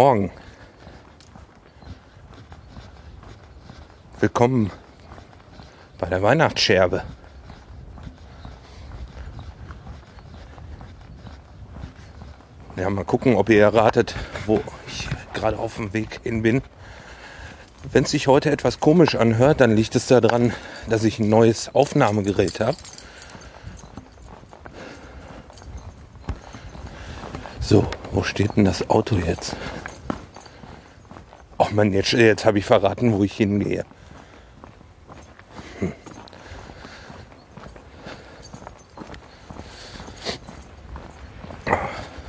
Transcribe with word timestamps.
Morgen. 0.00 0.30
Willkommen 4.20 4.70
bei 5.98 6.06
der 6.06 6.22
Weihnachtsscherbe. 6.22 7.02
Ja, 12.76 12.88
mal 12.90 13.04
gucken, 13.04 13.34
ob 13.34 13.48
ihr 13.48 13.60
erratet, 13.60 14.14
wo 14.46 14.60
ich 14.86 15.08
gerade 15.34 15.58
auf 15.58 15.74
dem 15.74 15.92
Weg 15.92 16.20
hin 16.22 16.42
bin. 16.42 16.62
Wenn 17.90 18.04
es 18.04 18.12
sich 18.12 18.28
heute 18.28 18.52
etwas 18.52 18.78
komisch 18.78 19.16
anhört, 19.16 19.60
dann 19.60 19.74
liegt 19.74 19.96
es 19.96 20.06
daran, 20.06 20.52
dass 20.88 21.02
ich 21.02 21.18
ein 21.18 21.28
neues 21.28 21.74
Aufnahmegerät 21.74 22.60
habe. 22.60 22.76
So, 27.58 27.84
wo 28.12 28.22
steht 28.22 28.56
denn 28.56 28.64
das 28.64 28.88
Auto 28.88 29.16
jetzt? 29.16 29.56
Oh 31.70 31.74
Mann, 31.74 31.92
jetzt, 31.92 32.12
jetzt 32.12 32.44
habe 32.44 32.58
ich 32.58 32.64
verraten, 32.64 33.12
wo 33.12 33.24
ich 33.24 33.34
hingehe. 33.34 33.84
Hm. 35.80 35.92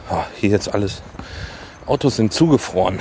Ah, 0.09 0.25
hier 0.35 0.49
jetzt 0.49 0.73
alles. 0.73 1.01
Autos 1.85 2.17
sind 2.17 2.33
zugefroren. 2.33 2.99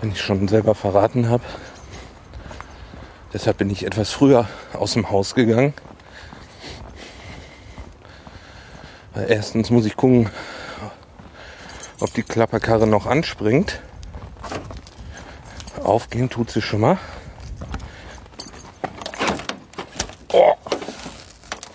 Wenn 0.00 0.12
ich 0.12 0.20
schon 0.20 0.48
selber 0.48 0.74
verraten 0.74 1.28
habe. 1.28 1.44
Deshalb 3.34 3.58
bin 3.58 3.68
ich 3.68 3.84
etwas 3.84 4.12
früher 4.12 4.48
aus 4.72 4.94
dem 4.94 5.10
Haus 5.10 5.34
gegangen. 5.34 5.74
Erstens 9.14 9.68
muss 9.70 9.84
ich 9.84 9.96
gucken, 9.96 10.30
ob 12.00 12.14
die 12.14 12.22
Klapperkarre 12.22 12.86
noch 12.86 13.06
anspringt. 13.06 13.80
Aufgehen 15.88 16.28
tut 16.28 16.50
sie 16.50 16.60
schon 16.60 16.80
mal. 16.80 16.98
Oh. 20.30 20.52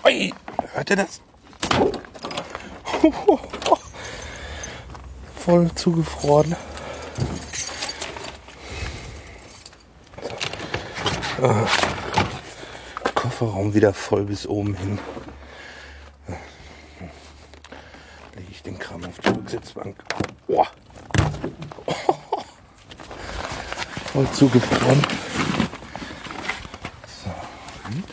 Ui. 0.04 0.32
Hört 0.72 0.90
ihr 0.90 0.96
das? 0.96 1.20
Voll 5.34 5.68
zugefroren. 5.74 6.54
Ah. 11.42 11.66
Kofferraum 13.14 13.74
wieder 13.74 13.92
voll 13.92 14.26
bis 14.26 14.46
oben 14.46 14.74
hin. 14.74 15.00
Lege 18.36 18.48
ich 18.52 18.62
den 18.62 18.78
Kram 18.78 19.04
auf 19.04 19.18
die 19.18 19.30
Rücksitzbank. 19.30 19.96
Oh. 20.46 20.64
Voll 24.14 24.30
zugefroren. 24.30 25.02
So. 27.24 27.30
hm. 27.88 28.04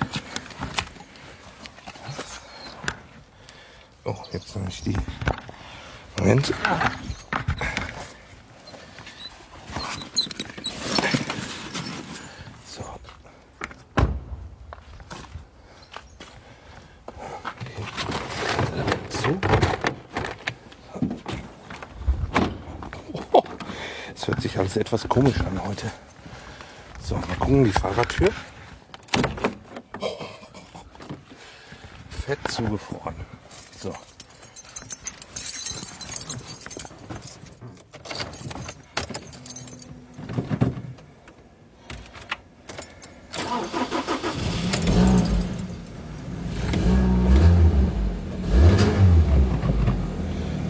Oh, 4.06 4.16
jetzt 4.32 4.56
habe 4.56 4.66
ich 4.68 4.82
die. 4.82 4.98
Moment. 6.18 6.48
So. 12.66 12.84
So. 19.10 19.40
Oh, 23.34 23.44
Es 24.16 24.28
hört 24.28 24.42
sich 24.42 24.58
alles 24.58 24.71
etwas 24.82 25.08
komisch 25.08 25.40
an 25.42 25.62
heute. 25.64 25.92
So, 27.04 27.16
mal 27.16 27.36
gucken, 27.40 27.64
die 27.64 27.72
Fahrradtür. 27.72 28.30
Fett 32.26 32.40
zugefroren. 32.50 33.14
So. 33.80 33.94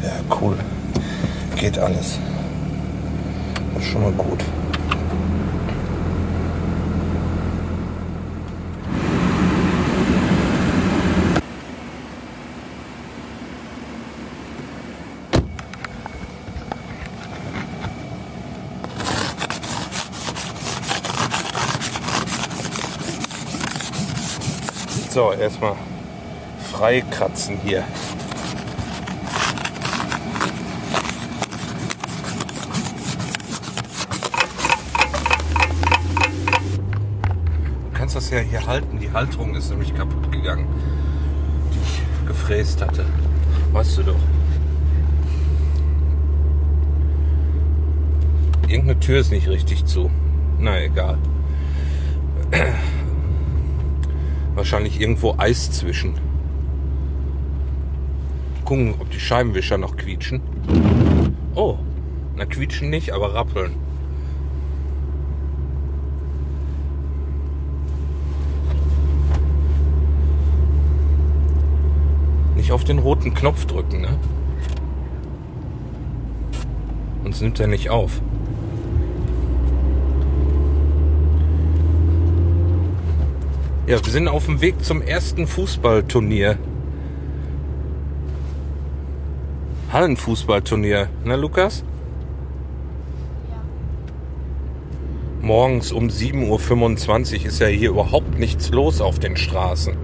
Ja, 0.03 0.37
cool. 0.41 0.57
Geht 1.55 1.79
alles. 1.79 2.19
Das 3.73 3.83
ist 3.83 3.93
schon 3.93 4.03
mal 4.03 4.11
gut. 4.11 4.43
So, 25.13 25.33
erstmal 25.33 25.75
freikratzen 26.71 27.57
hier. 27.65 27.83
Du 37.83 37.91
kannst 37.91 38.15
das 38.15 38.29
ja 38.29 38.39
hier 38.39 38.65
halten. 38.65 38.99
Die 38.99 39.11
Halterung 39.11 39.53
ist 39.53 39.69
nämlich 39.69 39.93
kaputt 39.93 40.31
gegangen, 40.31 40.65
die 41.73 41.79
ich 41.79 42.25
gefräst 42.25 42.81
hatte. 42.81 43.03
Weißt 43.73 43.97
du 43.97 44.03
doch. 44.03 44.15
Irgendeine 48.69 48.97
Tür 49.01 49.19
ist 49.19 49.31
nicht 49.31 49.49
richtig 49.49 49.83
zu. 49.85 50.09
Na 50.57 50.79
egal. 50.79 51.17
Wahrscheinlich 54.71 55.01
irgendwo 55.01 55.35
Eis 55.37 55.69
zwischen. 55.69 56.13
Gucken, 58.63 58.93
ob 59.01 59.09
die 59.09 59.19
Scheibenwischer 59.19 59.77
noch 59.77 59.97
quietschen. 59.97 60.39
Oh, 61.55 61.77
na 62.37 62.45
quietschen 62.45 62.89
nicht, 62.89 63.11
aber 63.11 63.33
rappeln. 63.33 63.73
Nicht 72.55 72.71
auf 72.71 72.85
den 72.85 72.99
roten 72.99 73.33
Knopf 73.33 73.65
drücken, 73.65 73.99
ne? 73.99 74.17
Sonst 77.23 77.41
nimmt 77.41 77.59
er 77.59 77.67
nicht 77.67 77.89
auf. 77.89 78.21
Ja, 83.91 83.97
wir 84.05 84.13
sind 84.13 84.29
auf 84.29 84.45
dem 84.45 84.61
Weg 84.61 84.85
zum 84.85 85.01
ersten 85.01 85.47
Fußballturnier. 85.47 86.57
Hallenfußballturnier, 89.91 91.09
ne 91.25 91.35
Lukas? 91.35 91.83
Morgens 95.41 95.91
um 95.91 96.07
7.25 96.07 97.41
Uhr 97.41 97.45
ist 97.47 97.59
ja 97.59 97.67
hier 97.67 97.89
überhaupt 97.89 98.39
nichts 98.39 98.69
los 98.69 99.01
auf 99.01 99.19
den 99.19 99.35
Straßen. 99.35 99.97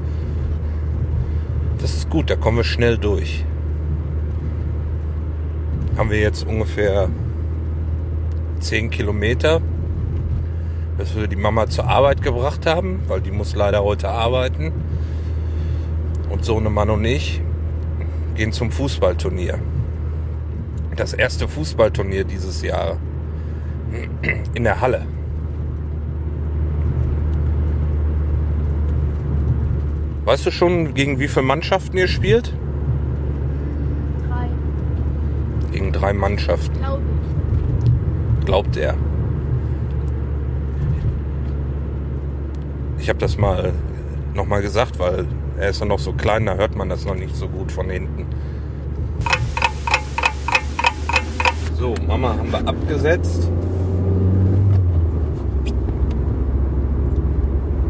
Das 1.80 1.94
ist 1.94 2.10
gut, 2.10 2.30
da 2.30 2.36
kommen 2.36 2.58
wir 2.58 2.66
schnell 2.66 2.98
durch. 2.98 3.46
Haben 5.96 6.10
wir 6.10 6.20
jetzt 6.20 6.46
ungefähr 6.46 7.08
10 8.60 8.90
Kilometer, 8.90 9.62
bis 11.08 11.16
wir 11.16 11.28
die 11.28 11.38
Mama 11.38 11.68
zur 11.68 11.88
Arbeit 11.88 12.22
gebracht 12.22 12.66
haben, 12.66 13.00
weil 13.08 13.22
die 13.22 13.32
muss 13.32 13.56
leider 13.56 13.84
heute 13.84 14.10
arbeiten. 14.10 14.74
Und 16.30 16.44
so 16.44 16.58
eine 16.58 16.70
Mann 16.70 16.90
und 16.90 17.06
ich 17.06 17.42
gehen 18.36 18.52
zum 18.52 18.72
Fußballturnier. 18.72 19.58
Das 20.98 21.14
erste 21.14 21.48
Fußballturnier 21.48 22.26
dieses 22.26 22.62
Jahr. 22.62 22.98
In 24.54 24.64
der 24.66 24.82
Halle. 24.82 25.06
Weißt 30.26 30.46
du 30.46 30.52
schon, 30.52 30.94
gegen 30.94 31.20
wie 31.20 31.30
viele 31.30 31.46
Mannschaften 31.46 31.98
ihr 31.98 32.10
spielt? 32.10 32.54
Drei, 34.28 34.50
Gegen 35.72 35.94
drei 35.94 36.12
Mannschaften, 36.12 36.78
glaube 36.80 37.02
ich. 38.42 38.46
glaubt 38.46 38.76
er. 38.76 38.96
Ich 43.08 43.10
habe 43.10 43.20
das 43.20 43.38
mal 43.38 43.72
nochmal 44.36 44.62
gesagt, 44.62 45.00
weil 45.00 45.26
er 45.58 45.70
ist 45.70 45.80
ja 45.80 45.86
noch 45.86 45.98
so 45.98 46.12
klein, 46.12 46.46
da 46.46 46.56
hört 46.56 46.76
man 46.76 46.90
das 46.90 47.06
noch 47.06 47.16
nicht 47.16 47.38
so 47.38 47.48
gut 47.48 47.72
von 47.72 47.90
hinten. 47.90 48.26
So, 51.80 51.96
Mama 52.06 52.36
haben 52.38 52.52
wir 52.52 52.68
abgesetzt. 52.68 53.50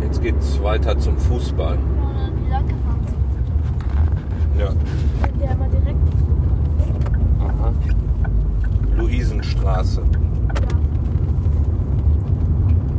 Jetzt 0.04 0.22
geht's 0.22 0.62
weiter 0.62 0.96
zum 1.00 1.18
Fußball. 1.18 1.80
Ja, 1.80 2.30
wie 2.36 2.52
lang 2.52 2.68
gefahren 2.68 3.02
sind. 3.08 4.60
Ja. 4.60 4.69
Ich 5.25 5.31
bin 5.31 5.42
ja 5.42 5.52
immer 5.52 5.68
direkt. 5.69 5.98
Aha. 7.40 7.74
Luisenstraße. 8.98 10.04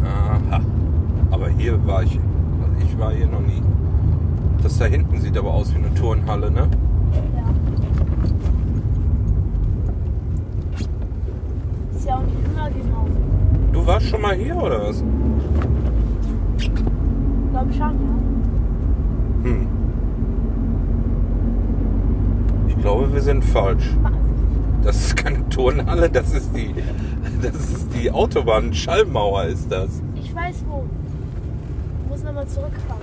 Ja. 0.02 0.08
Aha. 0.50 0.60
Aber 1.38 1.50
hier 1.50 1.86
war 1.86 2.02
ich. 2.02 2.18
Also 2.60 2.84
ich 2.84 2.98
war 2.98 3.12
hier 3.12 3.28
noch 3.28 3.40
nie. 3.40 3.62
Das 4.60 4.76
da 4.76 4.86
hinten 4.86 5.20
sieht 5.20 5.38
aber 5.38 5.54
aus 5.54 5.72
wie 5.72 5.78
eine 5.78 5.94
Turnhalle, 5.94 6.50
ne? 6.50 6.68
Ja. 7.36 7.44
Ist 11.96 12.06
ja 12.08 12.16
auch 12.16 12.22
nicht 12.22 12.36
immer 12.44 12.68
genau. 12.70 13.06
Du 13.72 13.86
warst 13.86 14.06
schon 14.06 14.20
mal 14.20 14.34
hier 14.34 14.56
oder 14.56 14.82
was? 14.82 15.04
Glaube 17.52 17.72
schon, 17.72 17.80
ja. 17.80 18.14
Hm. 19.44 19.68
Ich 22.66 22.78
glaube, 22.78 23.12
wir 23.12 23.22
sind 23.22 23.44
falsch. 23.44 23.96
Das 24.82 24.96
ist 24.96 25.16
keine 25.16 25.48
Turnhalle, 25.50 26.10
das 26.10 26.34
ist 26.34 26.50
die, 26.56 26.74
das 27.42 27.54
ist 27.54 27.94
die 27.94 28.10
Autobahn. 28.10 28.72
Schallmauer 28.72 29.44
ist 29.44 29.70
das. 29.70 30.02
Ich 30.16 30.34
weiß 30.34 30.64
wo. 30.68 30.84
Nochmal 32.28 32.46
zurückfahren. 32.46 33.00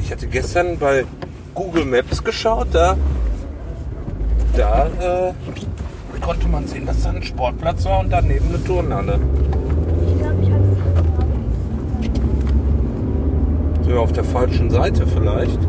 Ich 0.00 0.10
hatte 0.10 0.26
gestern 0.26 0.76
bei 0.76 1.04
Google 1.54 1.84
Maps 1.84 2.24
geschaut, 2.24 2.66
da, 2.72 2.96
da 4.56 4.86
äh, 5.28 5.32
konnte 6.20 6.48
man 6.48 6.66
sehen, 6.66 6.84
dass 6.84 7.04
da 7.04 7.10
ein 7.10 7.22
Sportplatz 7.22 7.84
war 7.84 8.00
und 8.00 8.10
daneben 8.10 8.48
eine 8.48 8.64
Turnhalle. 8.64 9.20
Ich 10.08 10.18
glaube, 10.18 10.42
ich 10.42 10.50
hatte 10.50 10.64
es. 13.78 13.84
Sind 13.84 13.94
wir 13.94 14.00
auf 14.00 14.12
der 14.12 14.24
falschen 14.24 14.68
Seite 14.70 15.06
vielleicht? 15.06 15.60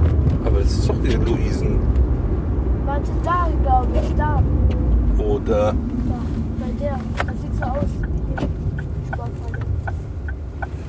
Aber 0.44 0.60
es 0.60 0.72
ist 0.72 0.90
doch 0.90 0.96
die 1.04 1.14
Luisen. 1.14 1.78
Warte, 2.86 3.12
da 3.24 3.48
glaube 3.62 3.90
ich, 4.02 4.16
da. 4.16 4.42
Oder 5.24 5.74
Da, 5.74 5.76
bei 6.60 6.72
der. 6.84 7.00
Das 7.28 7.42
sieht 7.42 7.56
so 7.56 7.64
aus 7.64 7.86
wie 8.02 8.48
die 8.48 9.08
Sporthalle. 9.08 9.60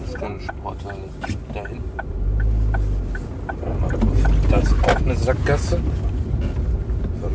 das 0.00 0.08
ist 0.14 0.15
eine 0.26 0.40
Sporthalle. 0.40 0.98
Da 1.54 1.66
hinten. 1.66 1.90
Da 4.50 4.56
ist 4.58 4.74
auch 4.82 4.96
eine 4.96 5.16
Sackgasse. 5.16 5.80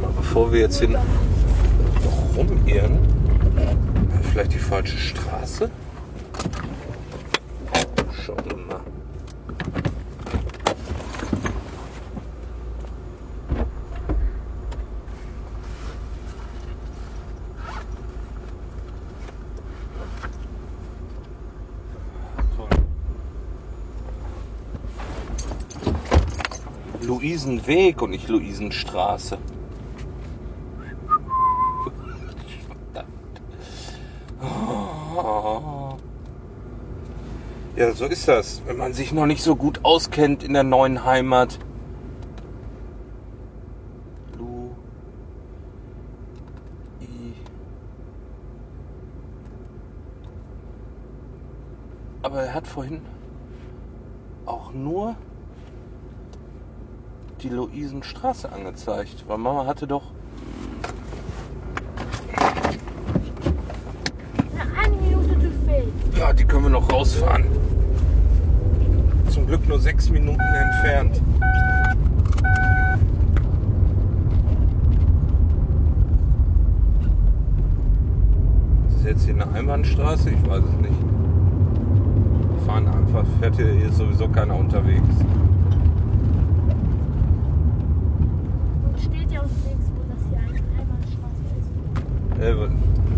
Mal, 0.01 0.11
bevor 0.15 0.51
wir 0.51 0.61
jetzt 0.61 0.79
hin 0.79 0.95
rumirren. 2.35 2.99
Vielleicht 4.31 4.53
die 4.53 4.59
falsche 4.59 4.97
Straße? 4.97 5.69
Schauen 8.25 8.37
wir 8.45 8.55
mal. 8.55 8.81
Toll. 22.55 22.69
Luisenweg 27.41 28.01
und 28.01 28.11
nicht 28.11 28.27
Luisenstraße. 28.27 29.37
Ja, 37.75 37.93
so 37.93 38.05
ist 38.05 38.27
das, 38.27 38.61
wenn 38.65 38.77
man 38.77 38.93
sich 38.93 39.11
noch 39.11 39.25
nicht 39.25 39.41
so 39.41 39.55
gut 39.55 39.79
auskennt 39.83 40.43
in 40.43 40.53
der 40.53 40.63
neuen 40.63 41.03
Heimat. 41.03 41.57
Lu. 44.37 44.71
I. 47.01 47.33
Aber 52.21 52.43
er 52.43 52.53
hat 52.53 52.67
vorhin 52.67 53.01
auch 54.45 54.73
nur 54.73 55.15
die 57.41 57.49
Luisenstraße 57.49 58.51
angezeigt, 58.51 59.25
weil 59.27 59.37
Mama 59.37 59.65
hatte 59.65 59.87
doch 59.87 60.03
Na, 64.55 64.63
eine 64.79 64.95
Minute 64.95 65.39
zu 65.39 65.51
spät. 65.51 65.91
Ja, 66.17 66.33
die 66.33 66.45
können 66.45 66.63
wir 66.63 66.69
noch 66.69 66.91
rausfahren. 66.91 67.45
Zum 69.29 69.47
Glück 69.47 69.67
nur 69.67 69.79
sechs 69.79 70.09
Minuten 70.09 70.39
entfernt. 70.41 71.21
Ist 78.87 78.97
das 78.97 79.03
jetzt 79.05 79.25
hier 79.25 79.33
eine 79.33 79.51
Einbahnstraße? 79.51 80.29
Ich 80.29 80.49
weiß 80.49 80.63
es 80.63 80.81
nicht. 80.81 80.99
Wir 82.51 82.65
fahren 82.65 82.87
einfach, 82.87 83.25
fährt 83.39 83.55
hier 83.55 83.71
hier 83.71 83.87
ist 83.87 83.97
sowieso 83.97 84.27
keiner 84.27 84.55
unterwegs. 84.55 85.01
Und 88.85 88.99
steht 88.99 89.31
ja 89.31 89.41
uns 89.41 89.51
nichts, 89.65 89.91
wo 89.95 90.03
das 90.13 90.21
hier 90.29 90.39
eine 90.39 90.59
Einbahnstraße 90.79 91.43
ist. 91.57 91.71
Äh, 92.41 92.55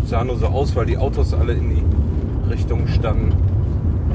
sah 0.04 0.22
nur 0.22 0.36
so 0.36 0.46
aus, 0.46 0.76
weil 0.76 0.84
die 0.84 0.98
Autos 0.98 1.32
alle 1.32 1.54
in 1.54 1.70
die 1.70 2.50
Richtung 2.50 2.86
standen. 2.88 3.32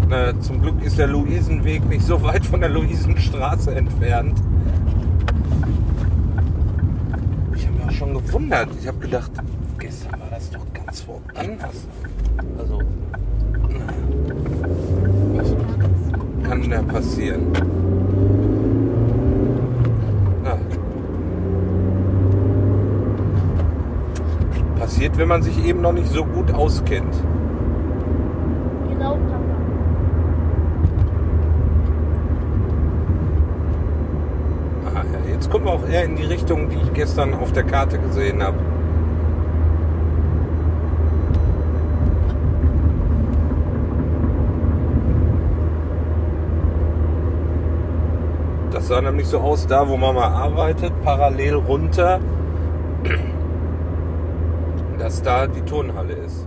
Na, 0.07 0.39
zum 0.39 0.61
Glück 0.61 0.83
ist 0.83 0.99
der 0.99 1.07
Luisenweg 1.07 1.87
nicht 1.89 2.05
so 2.05 2.21
weit 2.21 2.45
von 2.45 2.59
der 2.59 2.69
Luisenstraße 2.69 3.73
entfernt. 3.73 4.39
Ich 7.55 7.65
habe 7.65 7.75
mich 7.75 7.85
auch 7.87 7.91
schon 7.91 8.13
gewundert. 8.13 8.69
Ich 8.79 8.87
habe 8.87 8.99
gedacht, 8.99 9.31
gestern 9.79 10.19
war 10.19 10.29
das 10.29 10.51
doch 10.51 10.65
ganz 10.73 11.03
woanders. 11.07 11.87
Also, 12.59 12.81
Nicht 15.33 15.55
ganz. 15.79 16.47
kann 16.47 16.71
ja 16.71 16.81
passieren. 16.83 17.51
Passiert, 24.99 25.17
wenn 25.17 25.29
man 25.29 25.41
sich 25.41 25.65
eben 25.65 25.79
noch 25.79 25.93
nicht 25.93 26.11
so 26.11 26.25
gut 26.25 26.53
auskennt. 26.53 27.15
Genau, 28.89 29.11
Papa. 29.11 29.39
Ah, 34.93 35.03
ja, 35.13 35.33
jetzt 35.33 35.49
kommen 35.49 35.63
wir 35.63 35.71
auch 35.71 35.87
eher 35.87 36.03
in 36.03 36.17
die 36.17 36.25
Richtung, 36.25 36.67
die 36.67 36.75
ich 36.83 36.91
gestern 36.91 37.33
auf 37.33 37.53
der 37.53 37.63
Karte 37.63 37.97
gesehen 37.97 38.43
habe. 38.43 38.57
Das 48.73 48.89
sah 48.89 48.99
nämlich 48.99 49.27
so 49.27 49.39
aus, 49.39 49.65
da 49.65 49.87
wo 49.87 49.95
Mama 49.95 50.27
arbeitet, 50.27 50.91
parallel 51.05 51.53
runter, 51.53 52.19
dass 55.09 55.23
da 55.23 55.47
die 55.47 55.61
Turnhalle 55.61 56.13
ist. 56.13 56.45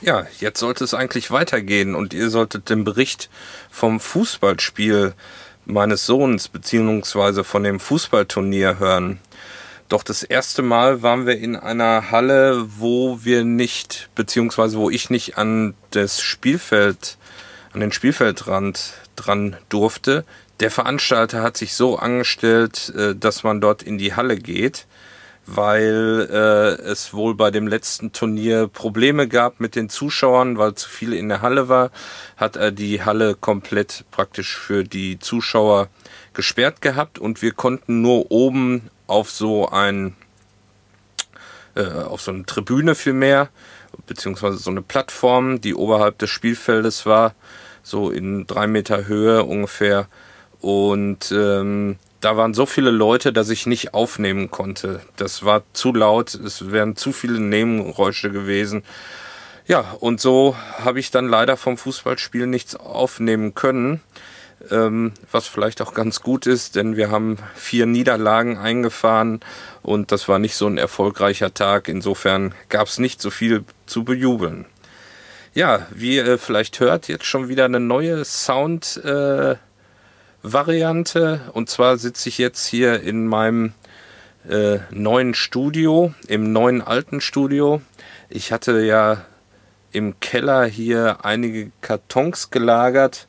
Ja, 0.00 0.26
jetzt 0.40 0.58
sollte 0.58 0.84
es 0.84 0.94
eigentlich 0.94 1.30
weitergehen 1.30 1.94
und 1.94 2.14
ihr 2.14 2.30
solltet 2.30 2.70
den 2.70 2.84
Bericht 2.84 3.28
vom 3.70 4.00
Fußballspiel 4.00 5.12
meines 5.66 6.06
Sohns 6.06 6.48
beziehungsweise 6.48 7.44
von 7.44 7.62
dem 7.62 7.78
Fußballturnier 7.78 8.78
hören. 8.78 9.20
Doch 9.90 10.02
das 10.02 10.22
erste 10.22 10.62
Mal 10.62 11.02
waren 11.02 11.26
wir 11.26 11.38
in 11.38 11.56
einer 11.56 12.10
Halle, 12.10 12.64
wo 12.78 13.18
wir 13.22 13.44
nicht, 13.44 14.08
beziehungsweise 14.14 14.78
wo 14.78 14.88
ich 14.88 15.10
nicht 15.10 15.36
an 15.36 15.74
das 15.90 16.22
Spielfeld, 16.22 17.18
an 17.74 17.80
den 17.80 17.92
Spielfeldrand 17.92 18.94
dran 19.14 19.56
durfte. 19.68 20.24
Der 20.60 20.70
Veranstalter 20.70 21.42
hat 21.42 21.58
sich 21.58 21.74
so 21.74 21.98
angestellt, 21.98 22.94
äh, 22.96 23.14
dass 23.14 23.42
man 23.42 23.60
dort 23.60 23.82
in 23.82 23.98
die 23.98 24.14
Halle 24.14 24.38
geht. 24.38 24.86
Weil 25.46 26.28
äh, 26.30 26.82
es 26.82 27.14
wohl 27.14 27.34
bei 27.34 27.50
dem 27.50 27.68
letzten 27.68 28.12
Turnier 28.12 28.66
Probleme 28.66 29.28
gab 29.28 29.60
mit 29.60 29.76
den 29.76 29.88
Zuschauern, 29.88 30.58
weil 30.58 30.74
zu 30.74 30.88
viele 30.88 31.16
in 31.16 31.28
der 31.28 31.40
Halle 31.40 31.68
war, 31.68 31.90
hat 32.36 32.56
er 32.56 32.72
die 32.72 33.04
Halle 33.04 33.36
komplett 33.36 34.04
praktisch 34.10 34.56
für 34.56 34.82
die 34.82 35.18
Zuschauer 35.20 35.88
gesperrt 36.34 36.80
gehabt 36.80 37.18
und 37.18 37.42
wir 37.42 37.52
konnten 37.52 38.02
nur 38.02 38.30
oben 38.30 38.90
auf 39.06 39.30
so 39.30 39.68
ein 39.68 40.16
äh, 41.76 41.84
auf 41.84 42.22
so 42.22 42.32
eine 42.32 42.44
Tribüne 42.44 42.94
vielmehr, 42.94 43.48
beziehungsweise 44.06 44.58
so 44.58 44.70
eine 44.70 44.82
Plattform, 44.82 45.60
die 45.60 45.74
oberhalb 45.74 46.18
des 46.18 46.30
Spielfeldes 46.30 47.06
war, 47.06 47.34
so 47.82 48.10
in 48.10 48.46
drei 48.46 48.66
Meter 48.66 49.06
Höhe 49.06 49.44
ungefähr. 49.44 50.08
Und 50.60 51.30
ähm, 51.32 51.98
da 52.26 52.36
waren 52.36 52.54
so 52.54 52.66
viele 52.66 52.90
Leute, 52.90 53.32
dass 53.32 53.50
ich 53.50 53.66
nicht 53.66 53.94
aufnehmen 53.94 54.50
konnte. 54.50 55.00
Das 55.14 55.44
war 55.44 55.62
zu 55.74 55.94
laut, 55.94 56.34
es 56.34 56.72
wären 56.72 56.96
zu 56.96 57.12
viele 57.12 57.38
Nebengeräusche 57.38 58.32
gewesen. 58.32 58.82
Ja, 59.68 59.94
und 60.00 60.20
so 60.20 60.56
habe 60.80 60.98
ich 60.98 61.12
dann 61.12 61.28
leider 61.28 61.56
vom 61.56 61.78
Fußballspiel 61.78 62.48
nichts 62.48 62.74
aufnehmen 62.74 63.54
können, 63.54 64.00
ähm, 64.72 65.12
was 65.30 65.46
vielleicht 65.46 65.80
auch 65.80 65.94
ganz 65.94 66.20
gut 66.20 66.48
ist, 66.48 66.74
denn 66.74 66.96
wir 66.96 67.12
haben 67.12 67.36
vier 67.54 67.86
Niederlagen 67.86 68.58
eingefahren 68.58 69.38
und 69.82 70.10
das 70.10 70.26
war 70.26 70.40
nicht 70.40 70.56
so 70.56 70.66
ein 70.66 70.78
erfolgreicher 70.78 71.54
Tag. 71.54 71.86
Insofern 71.86 72.56
gab 72.70 72.88
es 72.88 72.98
nicht 72.98 73.22
so 73.22 73.30
viel 73.30 73.62
zu 73.86 74.02
bejubeln. 74.02 74.66
Ja, 75.54 75.86
wie 75.90 76.16
ihr 76.16 76.38
vielleicht 76.38 76.80
hört, 76.80 77.06
jetzt 77.06 77.24
schon 77.24 77.48
wieder 77.48 77.66
eine 77.66 77.78
neue 77.78 78.24
Sound. 78.24 79.00
Äh, 79.04 79.54
Variante. 80.52 81.40
Und 81.52 81.68
zwar 81.68 81.98
sitze 81.98 82.28
ich 82.28 82.38
jetzt 82.38 82.66
hier 82.66 83.02
in 83.02 83.26
meinem 83.26 83.72
äh, 84.48 84.78
neuen 84.90 85.34
Studio, 85.34 86.14
im 86.28 86.52
neuen 86.52 86.82
alten 86.82 87.20
Studio. 87.20 87.82
Ich 88.28 88.52
hatte 88.52 88.80
ja 88.80 89.24
im 89.92 90.20
Keller 90.20 90.64
hier 90.66 91.24
einige 91.24 91.70
Kartons 91.80 92.50
gelagert, 92.50 93.26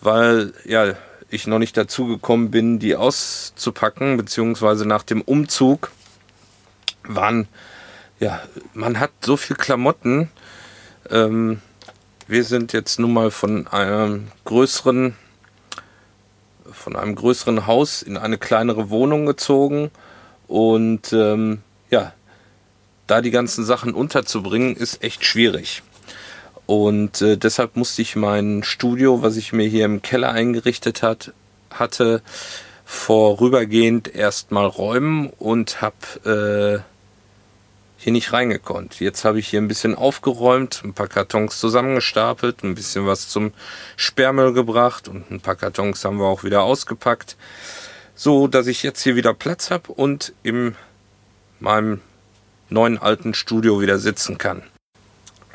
weil 0.00 0.52
ja 0.64 0.94
ich 1.28 1.46
noch 1.46 1.58
nicht 1.58 1.76
dazu 1.76 2.06
gekommen 2.06 2.50
bin, 2.50 2.78
die 2.78 2.96
auszupacken, 2.96 4.16
beziehungsweise 4.16 4.86
nach 4.86 5.02
dem 5.02 5.22
Umzug 5.22 5.90
waren, 7.02 7.48
ja, 8.20 8.40
man 8.74 8.98
hat 8.98 9.10
so 9.22 9.36
viel 9.36 9.56
Klamotten. 9.56 10.30
Ähm, 11.10 11.60
wir 12.26 12.44
sind 12.44 12.72
jetzt 12.72 12.98
nun 12.98 13.12
mal 13.12 13.30
von 13.30 13.66
einem 13.66 14.28
größeren 14.44 15.16
von 16.78 16.96
einem 16.96 17.14
größeren 17.14 17.66
Haus 17.66 18.02
in 18.02 18.16
eine 18.16 18.38
kleinere 18.38 18.90
Wohnung 18.90 19.26
gezogen. 19.26 19.90
Und 20.46 21.12
ähm, 21.12 21.60
ja, 21.90 22.12
da 23.06 23.20
die 23.20 23.30
ganzen 23.30 23.64
Sachen 23.64 23.92
unterzubringen, 23.92 24.76
ist 24.76 25.02
echt 25.02 25.24
schwierig. 25.24 25.82
Und 26.66 27.22
äh, 27.22 27.36
deshalb 27.36 27.76
musste 27.76 28.02
ich 28.02 28.14
mein 28.16 28.62
Studio, 28.62 29.22
was 29.22 29.36
ich 29.36 29.52
mir 29.52 29.66
hier 29.66 29.84
im 29.86 30.02
Keller 30.02 30.32
eingerichtet 30.32 31.02
hat, 31.02 31.32
hatte, 31.70 32.22
vorübergehend 32.84 34.14
erstmal 34.14 34.66
räumen 34.66 35.30
und 35.38 35.82
habe 35.82 36.84
äh, 36.84 36.97
hier 37.98 38.12
nicht 38.12 38.32
reingekonnt. 38.32 39.00
Jetzt 39.00 39.24
habe 39.24 39.40
ich 39.40 39.48
hier 39.48 39.60
ein 39.60 39.66
bisschen 39.66 39.96
aufgeräumt, 39.96 40.82
ein 40.84 40.94
paar 40.94 41.08
Kartons 41.08 41.58
zusammengestapelt, 41.58 42.62
ein 42.62 42.76
bisschen 42.76 43.06
was 43.06 43.28
zum 43.28 43.52
Sperrmüll 43.96 44.52
gebracht 44.52 45.08
und 45.08 45.28
ein 45.30 45.40
paar 45.40 45.56
Kartons 45.56 46.04
haben 46.04 46.18
wir 46.18 46.26
auch 46.26 46.44
wieder 46.44 46.62
ausgepackt, 46.62 47.36
so 48.14 48.46
dass 48.46 48.68
ich 48.68 48.84
jetzt 48.84 49.02
hier 49.02 49.16
wieder 49.16 49.34
Platz 49.34 49.72
habe 49.72 49.92
und 49.92 50.32
in 50.44 50.76
meinem 51.58 52.00
neuen 52.70 52.98
alten 52.98 53.34
Studio 53.34 53.80
wieder 53.80 53.98
sitzen 53.98 54.38
kann. 54.38 54.62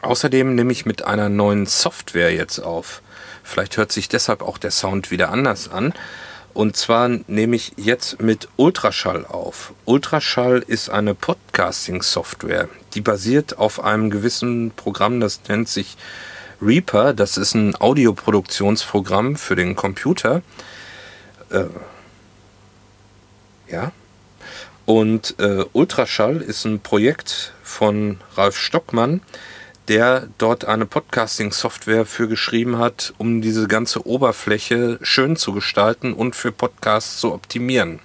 Außerdem 0.02 0.54
nehme 0.54 0.74
ich 0.74 0.86
mit 0.86 1.06
einer 1.06 1.30
neuen 1.30 1.66
Software 1.66 2.34
jetzt 2.34 2.60
auf. 2.60 3.02
Vielleicht 3.42 3.78
hört 3.78 3.94
sich 3.94 4.10
deshalb 4.10 4.42
auch 4.42 4.58
der 4.58 4.72
Sound 4.72 5.12
wieder 5.12 5.30
anders 5.30 5.72
an. 5.72 5.94
Und 6.54 6.78
zwar 6.78 7.10
nehme 7.28 7.56
ich 7.56 7.74
jetzt 7.78 8.22
mit 8.22 8.48
Ultraschall 8.58 9.26
auf. 9.26 9.74
Ultraschall 9.86 10.64
ist 10.66 10.90
eine 10.90 11.16
Podcasting-Software, 11.16 12.70
die 12.94 13.02
basiert 13.02 13.58
auf 13.58 13.84
einem 13.84 14.10
gewissen 14.10 14.72
Programm, 14.76 15.20
das 15.20 15.42
nennt 15.48 15.68
sich 15.68 15.98
Reaper. 16.64 17.14
Das 17.14 17.38
ist 17.38 17.54
ein 17.56 17.76
Audioproduktionsprogramm 17.76 19.36
für 19.36 19.56
den 19.56 19.76
Computer. 19.76 20.42
Äh, 21.50 21.66
ja. 23.70 23.92
Und 24.86 25.36
äh, 25.40 25.66
Ultraschall 25.74 26.42
ist 26.42 26.66
ein 26.66 26.82
Projekt 26.82 27.54
von 27.64 28.20
Ralf 28.36 28.58
Stockmann, 28.58 29.22
der 29.88 30.28
dort 30.38 30.66
eine 30.66 30.86
Podcasting-Software 30.86 32.06
für 32.06 32.28
geschrieben 32.28 32.78
hat, 32.78 33.14
um 33.18 33.42
diese 33.42 33.68
ganze 33.68 34.06
Oberfläche 34.08 35.00
schön 35.02 35.36
zu 35.36 35.54
gestalten 35.54 36.14
und 36.14 36.36
für 36.36 36.52
Podcasts 36.52 37.20
zu 37.20 37.34
optimieren. 37.34 38.00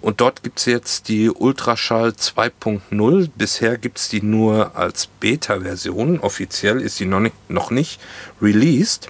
Und 0.00 0.20
dort 0.20 0.42
gibt 0.42 0.60
es 0.60 0.64
jetzt 0.64 1.08
die 1.08 1.28
Ultraschall 1.28 2.10
2.0. 2.10 3.28
Bisher 3.36 3.76
gibt 3.76 3.98
es 3.98 4.08
die 4.08 4.22
nur 4.22 4.74
als 4.76 5.06
Beta-Version. 5.06 6.20
Offiziell 6.20 6.80
ist 6.80 6.96
sie 6.96 7.06
noch 7.06 7.20
nicht, 7.20 7.50
noch 7.50 7.70
nicht 7.70 8.00
released. 8.40 9.08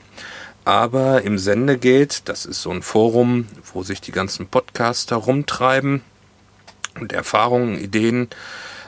Aber 0.64 1.23
im 1.23 1.38
Sendegate, 1.38 2.23
das 2.25 2.45
ist 2.45 2.62
so 2.62 2.71
ein 2.71 2.83
Forum, 2.83 3.47
wo 3.73 3.83
sich 3.83 4.00
die 4.00 4.12
ganzen 4.12 4.47
Podcaster 4.47 5.16
rumtreiben 5.16 6.02
und 6.99 7.12
Erfahrungen, 7.12 7.78
Ideen 7.78 8.28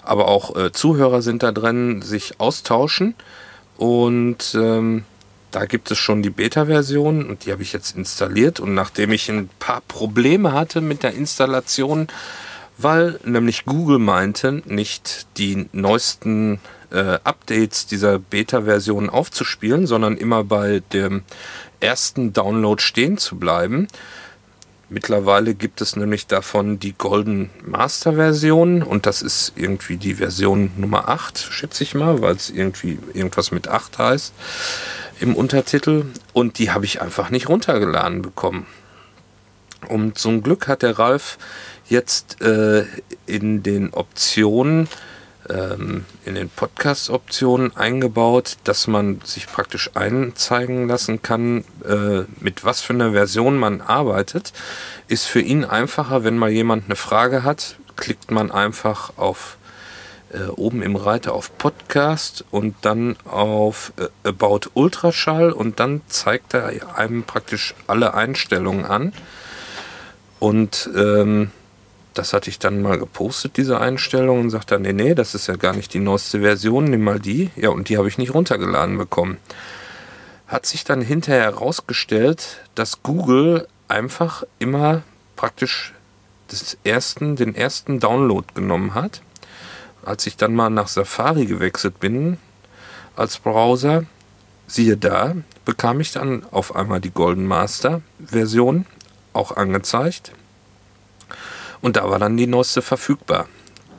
aber 0.02 0.28
auch 0.28 0.56
äh, 0.56 0.72
Zuhörer 0.72 1.22
sind 1.22 1.42
da 1.42 1.52
drin, 1.52 2.02
sich 2.02 2.40
austauschen. 2.40 3.14
Und 3.76 4.54
ähm, 4.54 5.04
da 5.50 5.66
gibt 5.66 5.90
es 5.90 5.98
schon 5.98 6.22
die 6.22 6.30
Beta-Version 6.30 7.26
und 7.28 7.44
die 7.44 7.52
habe 7.52 7.62
ich 7.62 7.72
jetzt 7.72 7.96
installiert. 7.96 8.60
Und 8.60 8.74
nachdem 8.74 9.12
ich 9.12 9.28
ein 9.28 9.48
paar 9.58 9.82
Probleme 9.86 10.52
hatte 10.52 10.80
mit 10.80 11.02
der 11.02 11.14
Installation, 11.14 12.08
weil 12.78 13.20
nämlich 13.24 13.64
Google 13.64 13.98
meinte, 13.98 14.62
nicht 14.66 15.26
die 15.36 15.68
neuesten 15.72 16.60
äh, 16.90 17.18
Updates 17.24 17.86
dieser 17.86 18.18
Beta-Version 18.18 19.10
aufzuspielen, 19.10 19.86
sondern 19.86 20.16
immer 20.16 20.44
bei 20.44 20.82
dem 20.92 21.22
ersten 21.80 22.32
Download 22.32 22.80
stehen 22.80 23.18
zu 23.18 23.36
bleiben, 23.36 23.88
Mittlerweile 24.92 25.54
gibt 25.54 25.80
es 25.80 25.96
nämlich 25.96 26.26
davon 26.26 26.78
die 26.78 26.92
Golden 26.92 27.48
Master 27.64 28.12
Version 28.12 28.82
und 28.82 29.06
das 29.06 29.22
ist 29.22 29.54
irgendwie 29.56 29.96
die 29.96 30.16
Version 30.16 30.70
Nummer 30.76 31.08
8, 31.08 31.38
schätze 31.38 31.82
ich 31.82 31.94
mal, 31.94 32.20
weil 32.20 32.36
es 32.36 32.50
irgendwie 32.50 32.98
irgendwas 33.14 33.52
mit 33.52 33.68
8 33.68 33.96
heißt 33.96 34.34
im 35.18 35.34
Untertitel 35.34 36.04
und 36.34 36.58
die 36.58 36.72
habe 36.72 36.84
ich 36.84 37.00
einfach 37.00 37.30
nicht 37.30 37.48
runtergeladen 37.48 38.20
bekommen. 38.20 38.66
Und 39.88 40.18
zum 40.18 40.42
Glück 40.42 40.68
hat 40.68 40.82
der 40.82 40.98
Ralf 40.98 41.38
jetzt 41.88 42.42
äh, 42.42 42.84
in 43.24 43.62
den 43.62 43.94
Optionen 43.94 44.88
ähm, 45.48 46.04
in 46.24 46.34
den 46.34 46.48
Podcast-Optionen 46.48 47.76
eingebaut, 47.76 48.56
dass 48.64 48.86
man 48.86 49.20
sich 49.24 49.46
praktisch 49.46 49.90
einzeigen 49.94 50.88
lassen 50.88 51.22
kann, 51.22 51.64
äh, 51.84 52.24
mit 52.40 52.64
was 52.64 52.80
für 52.80 52.92
einer 52.92 53.12
Version 53.12 53.58
man 53.58 53.80
arbeitet. 53.80 54.52
Ist 55.08 55.26
für 55.26 55.40
ihn 55.40 55.64
einfacher, 55.64 56.24
wenn 56.24 56.38
mal 56.38 56.50
jemand 56.50 56.84
eine 56.86 56.96
Frage 56.96 57.42
hat, 57.42 57.76
klickt 57.96 58.30
man 58.30 58.50
einfach 58.50 59.12
auf 59.16 59.56
äh, 60.32 60.48
oben 60.48 60.82
im 60.82 60.96
Reiter 60.96 61.34
auf 61.34 61.56
Podcast 61.58 62.44
und 62.50 62.74
dann 62.82 63.16
auf 63.24 63.92
äh, 63.98 64.28
About 64.28 64.70
Ultraschall 64.74 65.52
und 65.52 65.78
dann 65.80 66.00
zeigt 66.08 66.54
er 66.54 66.96
einem 66.96 67.24
praktisch 67.24 67.74
alle 67.86 68.14
Einstellungen 68.14 68.84
an. 68.84 69.12
Und 70.38 70.90
ähm, 70.96 71.50
das 72.14 72.32
hatte 72.32 72.50
ich 72.50 72.58
dann 72.58 72.82
mal 72.82 72.98
gepostet, 72.98 73.56
diese 73.56 73.80
Einstellung, 73.80 74.40
und 74.40 74.50
sagte 74.50 74.74
dann, 74.74 74.82
nee, 74.82 74.92
nee, 74.92 75.14
das 75.14 75.34
ist 75.34 75.46
ja 75.46 75.56
gar 75.56 75.74
nicht 75.74 75.94
die 75.94 76.00
neueste 76.00 76.40
Version, 76.40 76.84
nimm 76.84 77.04
mal 77.04 77.20
die. 77.20 77.50
Ja, 77.56 77.70
und 77.70 77.88
die 77.88 77.98
habe 77.98 78.08
ich 78.08 78.18
nicht 78.18 78.34
runtergeladen 78.34 78.98
bekommen. 78.98 79.38
Hat 80.46 80.66
sich 80.66 80.84
dann 80.84 81.00
hinterher 81.00 81.44
herausgestellt, 81.44 82.58
dass 82.74 83.02
Google 83.02 83.66
einfach 83.88 84.44
immer 84.58 85.02
praktisch 85.36 85.94
des 86.50 86.76
ersten, 86.84 87.36
den 87.36 87.54
ersten 87.54 88.00
Download 88.00 88.46
genommen 88.54 88.94
hat. 88.94 89.22
Als 90.04 90.26
ich 90.26 90.36
dann 90.36 90.54
mal 90.54 90.68
nach 90.68 90.88
Safari 90.88 91.46
gewechselt 91.46 91.98
bin 92.00 92.38
als 93.16 93.38
Browser, 93.38 94.04
siehe 94.66 94.96
da, 94.96 95.34
bekam 95.64 96.00
ich 96.00 96.12
dann 96.12 96.44
auf 96.50 96.74
einmal 96.76 97.00
die 97.00 97.10
Golden 97.10 97.46
Master 97.46 98.02
Version 98.18 98.86
auch 99.32 99.56
angezeigt 99.56 100.32
und 101.82 101.96
da 101.96 102.08
war 102.08 102.18
dann 102.18 102.36
die 102.36 102.46
neueste 102.46 102.80
verfügbar. 102.80 103.48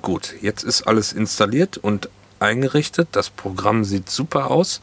Gut, 0.01 0.33
jetzt 0.41 0.63
ist 0.63 0.83
alles 0.83 1.13
installiert 1.13 1.77
und 1.77 2.09
eingerichtet. 2.39 3.09
Das 3.11 3.29
Programm 3.29 3.83
sieht 3.83 4.09
super 4.09 4.49
aus. 4.49 4.81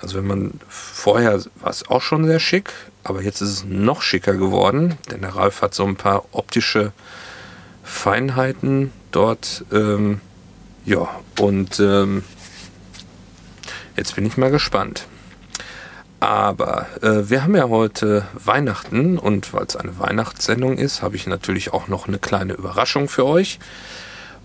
Also 0.00 0.18
wenn 0.18 0.26
man 0.26 0.60
vorher 0.68 1.42
war 1.60 1.70
es 1.70 1.88
auch 1.88 2.02
schon 2.02 2.26
sehr 2.26 2.40
schick, 2.40 2.72
aber 3.04 3.22
jetzt 3.22 3.40
ist 3.40 3.50
es 3.50 3.64
noch 3.64 4.02
schicker 4.02 4.34
geworden, 4.34 4.98
denn 5.10 5.22
der 5.22 5.36
Ralf 5.36 5.62
hat 5.62 5.74
so 5.74 5.84
ein 5.84 5.96
paar 5.96 6.24
optische 6.32 6.92
Feinheiten 7.82 8.92
dort. 9.10 9.64
Ähm, 9.72 10.20
ja, 10.84 11.08
und 11.40 11.80
ähm, 11.80 12.24
jetzt 13.96 14.16
bin 14.16 14.26
ich 14.26 14.36
mal 14.36 14.50
gespannt. 14.50 15.06
Aber 16.20 16.86
äh, 17.02 17.28
wir 17.28 17.42
haben 17.42 17.54
ja 17.54 17.68
heute 17.68 18.26
Weihnachten 18.32 19.18
und 19.18 19.52
weil 19.52 19.64
es 19.64 19.76
eine 19.76 19.98
Weihnachtssendung 19.98 20.78
ist, 20.78 21.02
habe 21.02 21.16
ich 21.16 21.26
natürlich 21.26 21.72
auch 21.72 21.88
noch 21.88 22.08
eine 22.08 22.18
kleine 22.18 22.54
Überraschung 22.54 23.08
für 23.08 23.26
euch. 23.26 23.58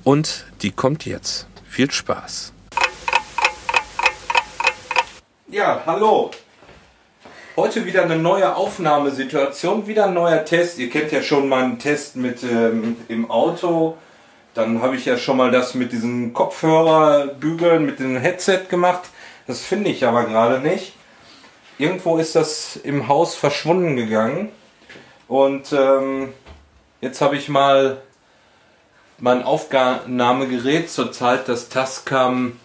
Und 0.04 0.46
die 0.62 0.72
kommt 0.72 1.06
jetzt. 1.06 1.48
Viel 1.70 1.90
Spaß. 1.90 2.52
Ja, 5.48 5.82
hallo. 5.86 6.32
Heute 7.56 7.86
wieder 7.86 8.04
eine 8.04 8.18
neue 8.18 8.56
Aufnahmesituation, 8.56 9.88
wieder 9.88 10.06
ein 10.06 10.14
neuer 10.14 10.44
Test. 10.44 10.80
Ihr 10.80 10.90
kennt 10.90 11.12
ja 11.12 11.22
schon 11.22 11.48
meinen 11.48 11.80
Test 11.80 12.16
mit 12.16 12.44
ähm, 12.44 12.98
im 13.08 13.30
Auto. 13.30 13.98
Dann 14.54 14.82
habe 14.82 14.98
ich 14.98 15.06
ja 15.06 15.18
schon 15.18 15.38
mal 15.38 15.52
das 15.52 15.74
mit 15.74 15.94
diesen 15.94 16.34
Kopfhörerbügeln, 16.34 17.86
mit 17.86 18.00
dem 18.00 18.18
Headset 18.18 18.64
gemacht. 18.70 19.04
Das 19.48 19.62
finde 19.62 19.90
ich 19.90 20.06
aber 20.06 20.26
gerade 20.26 20.60
nicht. 20.60 20.94
Irgendwo 21.82 22.20
ist 22.20 22.36
das 22.36 22.76
im 22.76 23.08
Haus 23.08 23.34
verschwunden 23.34 23.96
gegangen. 23.96 24.50
Und 25.28 25.74
ähm, 25.74 26.32
jetzt 27.02 27.22
habe 27.22 27.36
ich 27.36 27.50
mal 27.50 28.04
mein 29.18 29.42
Aufnahmegerät 29.42 30.92
zurzeit, 30.92 31.48
das 31.48 31.70
Tascam, 31.70 32.60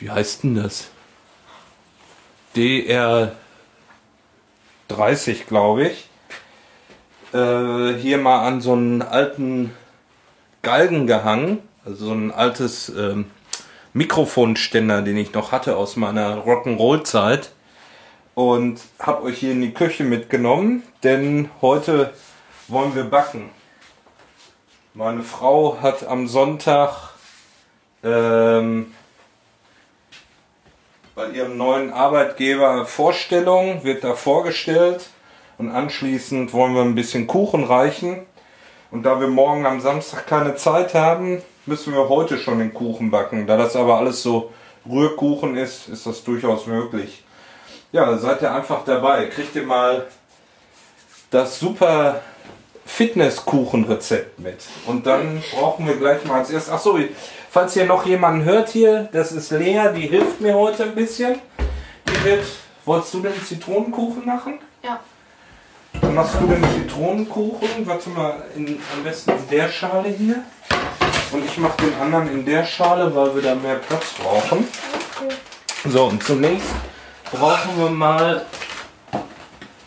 wie 0.00 0.10
heißt 0.10 0.42
denn 0.42 0.56
das? 0.56 0.88
DR 2.56 3.36
30, 4.88 5.46
glaube 5.46 5.86
ich. 5.86 6.08
Äh, 7.32 8.00
hier 8.00 8.18
mal 8.18 8.48
an 8.48 8.60
so 8.60 8.72
einen 8.72 9.02
alten 9.02 9.72
Galgen 10.62 11.06
gehangen. 11.06 11.58
Also 11.84 12.06
so 12.06 12.12
ein 12.14 12.32
altes 12.32 12.88
ähm, 12.88 13.30
Mikrofonständer, 13.92 15.02
den 15.02 15.16
ich 15.16 15.32
noch 15.34 15.52
hatte 15.52 15.76
aus 15.76 15.94
meiner 15.94 16.44
Rock'n'Roll-Zeit. 16.44 17.52
Und 18.36 18.82
habe 18.98 19.22
euch 19.22 19.38
hier 19.38 19.52
in 19.52 19.62
die 19.62 19.72
Küche 19.72 20.04
mitgenommen, 20.04 20.82
denn 21.02 21.48
heute 21.62 22.12
wollen 22.68 22.94
wir 22.94 23.04
backen. 23.04 23.48
Meine 24.92 25.22
Frau 25.22 25.78
hat 25.80 26.06
am 26.06 26.28
Sonntag 26.28 27.14
ähm, 28.04 28.92
bei 31.14 31.30
ihrem 31.30 31.56
neuen 31.56 31.94
Arbeitgeber 31.94 32.84
Vorstellung, 32.84 33.84
wird 33.84 34.04
da 34.04 34.12
vorgestellt 34.14 35.08
und 35.56 35.70
anschließend 35.70 36.52
wollen 36.52 36.74
wir 36.74 36.82
ein 36.82 36.94
bisschen 36.94 37.26
Kuchen 37.26 37.64
reichen. 37.64 38.26
Und 38.90 39.04
da 39.04 39.18
wir 39.18 39.28
morgen 39.28 39.64
am 39.64 39.80
Samstag 39.80 40.26
keine 40.26 40.56
Zeit 40.56 40.92
haben, 40.92 41.40
müssen 41.64 41.94
wir 41.94 42.10
heute 42.10 42.36
schon 42.36 42.58
den 42.58 42.74
Kuchen 42.74 43.10
backen. 43.10 43.46
Da 43.46 43.56
das 43.56 43.76
aber 43.76 43.96
alles 43.96 44.22
so 44.22 44.52
Rührkuchen 44.86 45.56
ist, 45.56 45.88
ist 45.88 46.04
das 46.04 46.22
durchaus 46.22 46.66
möglich. 46.66 47.22
Ja, 47.92 48.16
seid 48.18 48.42
ihr 48.42 48.52
einfach 48.52 48.84
dabei. 48.84 49.26
Kriegt 49.26 49.54
ihr 49.54 49.64
mal 49.64 50.06
das 51.30 51.58
super 51.58 52.20
Fitnesskuchenrezept 52.84 54.38
mit. 54.38 54.64
Und 54.86 55.06
dann 55.06 55.42
brauchen 55.52 55.86
wir 55.86 55.96
gleich 55.96 56.24
mal 56.24 56.40
als 56.40 56.50
erstes. 56.50 56.72
Achso, 56.72 56.98
falls 57.50 57.76
ihr 57.76 57.84
noch 57.84 58.06
jemanden 58.06 58.44
hört 58.44 58.68
hier, 58.70 59.08
das 59.12 59.32
ist 59.32 59.50
Lea, 59.50 59.90
die 59.94 60.06
hilft 60.06 60.40
mir 60.40 60.54
heute 60.54 60.84
ein 60.84 60.94
bisschen. 60.94 61.38
Die 62.08 62.24
wird. 62.24 62.44
Wolltest 62.84 63.14
du 63.14 63.20
den 63.20 63.44
Zitronenkuchen 63.44 64.24
machen? 64.24 64.60
Ja. 64.84 65.00
Dann 66.00 66.14
machst 66.14 66.34
du 66.40 66.46
den 66.46 66.62
Zitronenkuchen. 66.62 67.84
Warte 67.84 68.10
mal, 68.10 68.44
in, 68.54 68.80
am 68.94 69.02
besten 69.02 69.32
in 69.32 69.48
der 69.50 69.68
Schale 69.68 70.08
hier. 70.10 70.44
Und 71.32 71.44
ich 71.44 71.58
mache 71.58 71.78
den 71.78 71.94
anderen 72.00 72.30
in 72.30 72.46
der 72.46 72.64
Schale, 72.64 73.12
weil 73.12 73.34
wir 73.34 73.42
da 73.42 73.56
mehr 73.56 73.74
Platz 73.76 74.14
brauchen. 74.22 74.68
Okay. 75.16 75.34
So, 75.88 76.04
und 76.04 76.22
zunächst 76.22 76.70
brauchen 77.38 77.78
wir 77.78 77.90
mal. 77.90 78.46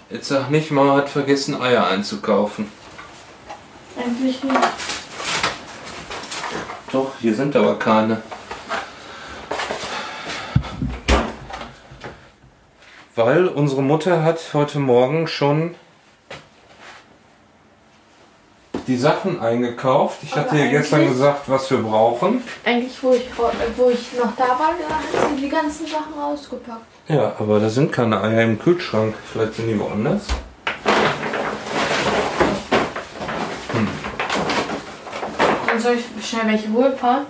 Jetzt 0.09 0.27
sag 0.27 0.49
nicht, 0.49 0.71
Mama 0.71 0.95
hat 0.97 1.09
vergessen, 1.09 1.59
Eier 1.61 1.87
einzukaufen. 1.87 2.71
Eigentlich 3.97 4.43
nicht. 4.43 4.59
Doch, 6.91 7.11
hier 7.19 7.35
sind 7.35 7.55
aber 7.55 7.77
keine. 7.77 8.21
Weil 13.15 13.47
unsere 13.47 13.83
Mutter 13.83 14.23
hat 14.23 14.39
heute 14.53 14.79
Morgen 14.79 15.27
schon 15.27 15.75
die 18.87 18.97
Sachen 18.97 19.39
eingekauft. 19.39 20.19
Ich 20.23 20.35
hatte 20.35 20.57
ihr 20.57 20.69
gestern 20.69 21.07
gesagt, 21.07 21.47
was 21.47 21.69
wir 21.69 21.79
brauchen. 21.79 22.41
Eigentlich, 22.65 23.03
wo 23.03 23.13
ich, 23.13 23.29
wo 23.77 23.89
ich 23.89 24.13
noch 24.13 24.35
da 24.35 24.57
war, 24.57 24.73
sie 25.29 25.41
die 25.41 25.49
ganzen 25.49 25.85
Sachen 25.85 26.13
rausgepackt. 26.17 26.98
Ja, 27.09 27.35
aber 27.39 27.59
da 27.59 27.71
sind 27.71 27.91
keine 27.91 28.21
Eier 28.21 28.43
im 28.43 28.59
Kühlschrank. 28.59 29.15
Vielleicht 29.31 29.55
sind 29.55 29.67
die 29.67 29.79
woanders. 29.79 30.27
Dann 35.65 35.79
soll 35.79 35.95
ich 35.95 36.29
schnell 36.29 36.45
welche 36.45 36.71
holen, 36.71 36.95
fahren? 36.95 37.25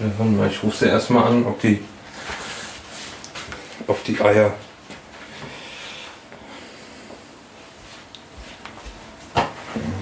Ja, 0.00 0.06
warte 0.18 0.32
mal, 0.32 0.48
ich 0.48 0.60
rufe 0.60 0.76
sie 0.76 0.86
erstmal 0.90 1.28
an, 1.28 1.46
ob 1.46 1.60
die, 1.60 1.84
ob 3.86 4.02
die 4.02 4.20
Eier. 4.20 4.54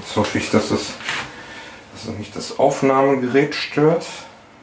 Jetzt 0.01 0.17
hoffe 0.17 0.39
ich, 0.39 0.51
dass 0.51 0.71
das, 0.71 0.93
dass 1.93 2.07
das 2.07 2.15
nicht 2.17 2.35
das 2.35 2.59
Aufnahmegerät 2.59 3.55
stört, 3.55 4.07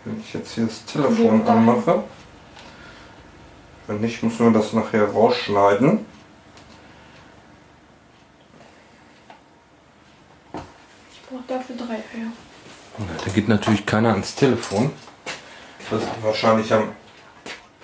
wenn 0.04 0.20
ich 0.20 0.34
jetzt 0.34 0.56
hier 0.56 0.66
das 0.66 0.84
Telefon 0.86 1.48
anmache. 1.48 2.04
Wenn 3.90 4.02
nicht, 4.02 4.22
müssen 4.22 4.46
wir 4.46 4.60
das 4.60 4.72
nachher 4.74 5.04
rausschneiden. 5.04 6.06
Ich 11.12 11.22
brauche 11.28 11.42
dafür 11.48 11.76
drei 11.76 11.96
Eier. 11.96 12.32
Da 13.26 13.32
geht 13.32 13.48
natürlich 13.48 13.88
keiner 13.88 14.12
ans 14.12 14.36
Telefon. 14.36 14.92
Das 15.90 16.04
ist 16.04 16.10
wahrscheinlich 16.22 16.72
am. 16.72 16.92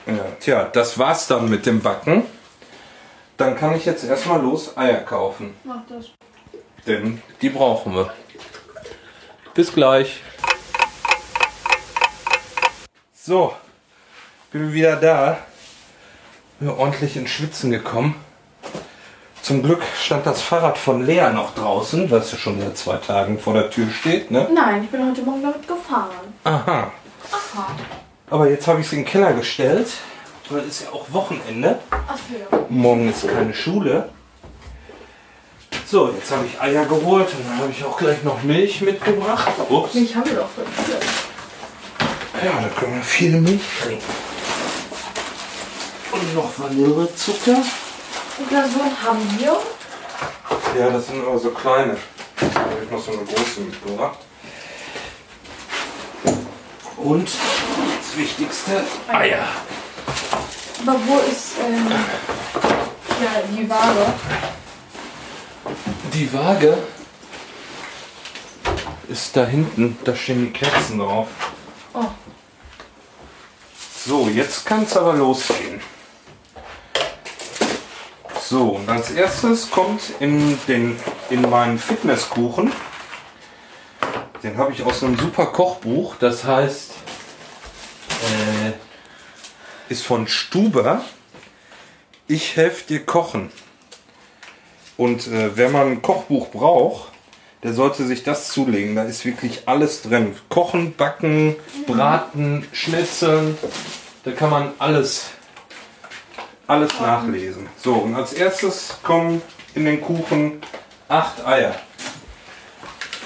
Ja, 0.06 0.26
tja, 0.40 0.66
das 0.66 1.00
war's 1.00 1.26
dann 1.26 1.50
mit 1.50 1.66
dem 1.66 1.82
Backen. 1.82 2.22
Dann 3.38 3.56
kann 3.56 3.76
ich 3.76 3.86
jetzt 3.86 4.04
erstmal 4.04 4.40
los 4.40 4.78
Eier 4.78 5.00
kaufen. 5.00 5.56
Mach 5.64 5.88
das. 5.90 6.12
Denn 6.86 7.20
die 7.42 7.50
brauchen 7.50 7.96
wir. 7.96 8.14
Bis 9.56 9.74
gleich. 9.74 10.22
So, 13.12 13.56
bin 14.52 14.72
wieder 14.72 14.98
da. 14.98 15.40
Ordentlich 16.62 17.18
ins 17.18 17.30
Schwitzen 17.30 17.70
gekommen. 17.72 18.16
Zum 19.42 19.62
Glück 19.62 19.84
stand 20.02 20.26
das 20.26 20.42
Fahrrad 20.42 20.78
von 20.78 21.06
Lea 21.06 21.30
noch 21.32 21.54
draußen, 21.54 22.10
was 22.10 22.32
ja 22.32 22.38
schon 22.38 22.60
seit 22.60 22.78
zwei 22.78 22.98
Tagen 22.98 23.38
vor 23.38 23.54
der 23.54 23.70
Tür 23.70 23.88
steht, 23.92 24.32
ne? 24.32 24.50
Nein, 24.52 24.84
ich 24.84 24.90
bin 24.90 25.08
heute 25.08 25.22
Morgen 25.22 25.44
damit 25.44 25.68
gefahren. 25.68 26.10
Aha. 26.44 26.92
Aha. 27.32 27.68
Aber 28.30 28.50
jetzt 28.50 28.68
habe 28.68 28.80
ich 28.80 28.88
es 28.88 28.94
in 28.94 29.00
den 29.00 29.06
Keller 29.06 29.34
gestellt, 29.34 29.88
weil 30.50 30.62
es 30.62 30.68
ist 30.80 30.84
ja 30.86 30.94
auch 30.94 31.06
Wochenende. 31.12 31.78
Achso, 31.92 32.24
ja. 32.52 32.60
Morgen 32.70 33.10
ist 33.10 33.28
keine 33.28 33.54
Schule. 33.54 34.10
So, 35.86 36.10
jetzt 36.10 36.32
habe 36.32 36.46
ich 36.48 36.60
Eier 36.60 36.86
geholt 36.86 37.28
und 37.28 37.48
dann 37.48 37.60
habe 37.60 37.72
ich 37.72 37.84
auch 37.84 37.98
gleich 37.98 38.24
noch 38.24 38.42
Milch 38.42 38.82
mitgebracht. 38.82 39.52
Ups. 39.70 39.94
Ich 39.94 40.16
habe 40.16 40.30
doch 40.32 40.50
viel. 40.50 40.66
Ja, 42.44 42.52
da 42.62 42.68
können 42.80 42.96
wir 42.96 43.04
viel 43.04 43.40
Milch 43.40 43.62
trinken. 43.84 44.04
Und 46.16 46.34
noch 46.34 46.58
Vanillezucker. 46.58 47.58
Und 48.38 48.50
Glasuren 48.50 49.04
haben 49.04 49.38
wir. 49.38 49.58
Ja, 50.80 50.90
das 50.90 51.08
sind 51.08 51.26
aber 51.26 51.38
so 51.38 51.50
kleine. 51.50 51.98
Da 52.40 52.62
habe 52.62 52.84
ich 52.84 52.90
noch 52.90 53.04
so 53.04 53.12
eine 53.12 53.24
große 53.24 53.62
mitgebracht. 53.62 54.20
Und 56.98 57.28
das 57.28 58.18
Wichtigste, 58.18 58.84
Eier. 59.10 59.46
Aber 60.86 61.00
wo 61.06 61.18
ist 61.20 61.54
ähm, 61.60 61.92
ja, 63.22 63.42
die 63.52 63.70
Waage? 63.70 64.14
Die 66.14 66.34
Waage 66.34 66.78
ist 69.10 69.36
da 69.36 69.46
hinten, 69.46 69.98
da 70.06 70.16
stehen 70.16 70.46
die 70.46 70.52
Kerzen 70.54 71.00
drauf. 71.00 71.28
Oh, 71.94 72.06
So, 74.06 74.30
jetzt 74.30 74.66
kann 74.66 74.84
es 74.84 74.96
aber 74.96 75.14
losgehen. 75.14 75.82
So, 78.56 78.70
und 78.70 78.88
als 78.88 79.12
erstes 79.12 79.70
kommt 79.70 80.14
in, 80.22 80.58
den, 80.70 80.96
in 81.30 81.42
meinen 81.42 81.78
Fitnesskuchen, 81.78 82.72
den 84.44 84.58
habe 84.58 84.72
ich 84.72 84.82
aus 84.82 85.04
einem 85.04 85.20
super 85.20 85.48
Kochbuch, 85.48 86.16
das 86.22 86.46
heißt, 86.46 86.94
äh, 88.12 88.72
ist 89.92 90.06
von 90.06 90.30
Stuber, 90.30 91.04
Ich 92.28 92.56
helfe 92.56 92.86
dir 92.88 93.06
kochen. 93.06 93.52
Und 94.96 95.28
äh, 95.28 95.58
wenn 95.58 95.74
man 95.74 95.92
ein 95.92 96.02
Kochbuch 96.02 96.48
braucht, 96.48 97.12
der 97.62 97.74
sollte 97.74 98.06
sich 98.06 98.24
das 98.24 98.48
zulegen. 98.54 98.96
Da 98.96 99.04
ist 99.04 99.26
wirklich 99.26 99.64
alles 99.66 100.02
drin. 100.02 100.34
Kochen, 100.48 100.96
backen, 100.96 101.58
braten, 101.88 102.66
schnitzeln. 102.72 103.58
Da 104.24 104.32
kann 104.32 104.50
man 104.50 104.72
alles, 104.80 105.32
alles 106.68 107.00
nachlesen. 107.00 107.70
So, 107.82 107.94
und 107.94 108.16
als 108.16 108.34
erstes 108.34 108.98
kommen 109.04 109.42
in 109.74 109.86
den 109.86 110.02
Kuchen 110.02 110.62
acht 111.08 111.46
Eier. 111.46 111.76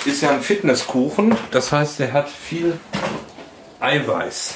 Ist 0.06 0.21
ja 0.21 0.32
ein 0.32 0.41
Fitnesskuchen, 0.41 1.38
das 1.52 1.71
heißt, 1.71 1.99
der 1.99 2.13
hat 2.13 2.30
viel 2.30 2.80
Eiweiß. 3.80 4.56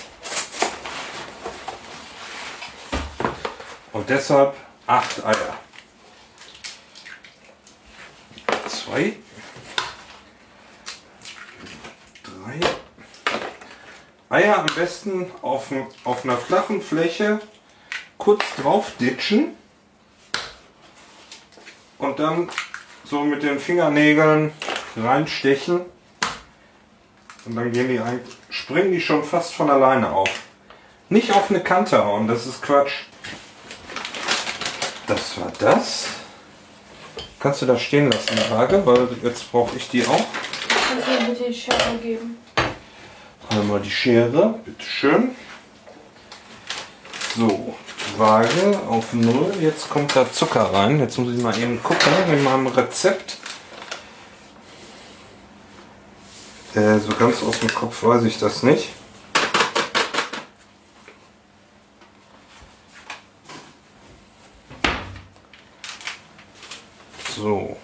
Und 3.91 4.09
deshalb 4.09 4.55
acht 4.87 5.23
Eier. 5.25 5.57
Zwei. 8.67 9.17
Drei. 12.23 12.59
Eier 14.29 14.59
am 14.59 14.65
besten 14.75 15.31
auf, 15.41 15.67
auf 16.03 16.23
einer 16.23 16.37
flachen 16.37 16.81
Fläche 16.81 17.39
kurz 18.23 18.43
drauf 18.55 18.93
ditchen 19.01 19.49
und 21.97 22.19
dann 22.19 22.49
so 23.03 23.21
mit 23.21 23.43
den 23.43 23.59
Fingernägeln 23.59 24.53
reinstechen 24.95 25.81
und 27.45 27.55
dann 27.55 27.73
gehen 27.73 27.89
die 27.89 27.99
eigentlich, 27.99 28.37
springen 28.49 28.93
die 28.93 29.01
schon 29.01 29.25
fast 29.25 29.53
von 29.53 29.69
alleine 29.69 30.09
auf. 30.09 30.29
Nicht 31.09 31.33
auf 31.33 31.49
eine 31.49 31.59
Kante 31.61 32.05
hauen, 32.05 32.29
das 32.29 32.45
ist 32.45 32.61
Quatsch. 32.61 32.93
Das 35.05 35.37
war 35.37 35.51
das. 35.59 36.07
Kannst 37.41 37.61
du 37.61 37.65
da 37.65 37.77
stehen 37.77 38.09
lassen, 38.09 38.39
Waage, 38.51 38.85
weil 38.85 39.09
jetzt 39.21 39.51
brauche 39.51 39.75
ich 39.75 39.89
die 39.89 40.07
auch. 40.07 40.25
Kannst 40.69 41.07
du 41.07 41.11
mir 41.11 41.29
bitte 41.29 41.49
die 41.49 41.53
Schere 41.53 41.97
geben? 42.01 42.37
Einmal 43.49 43.81
die 43.81 43.91
Schere, 43.91 44.59
bitteschön. 44.63 45.35
So, 47.35 47.75
Waage 48.17 48.79
auf 48.87 49.13
Null. 49.13 49.53
Jetzt 49.59 49.89
kommt 49.89 50.15
da 50.15 50.31
Zucker 50.31 50.73
rein. 50.73 50.99
Jetzt 50.99 51.17
muss 51.17 51.33
ich 51.33 51.41
mal 51.41 51.57
eben 51.57 51.81
gucken 51.81 52.11
mit 52.29 52.43
meinem 52.43 52.67
Rezept. 52.67 53.37
Äh, 56.75 56.99
so 56.99 57.13
ganz 57.15 57.41
aus 57.43 57.59
dem 57.59 57.73
Kopf 57.73 58.03
weiß 58.03 58.23
ich 58.23 58.39
das 58.39 58.63
nicht. 58.63 58.89
So. 67.35 67.77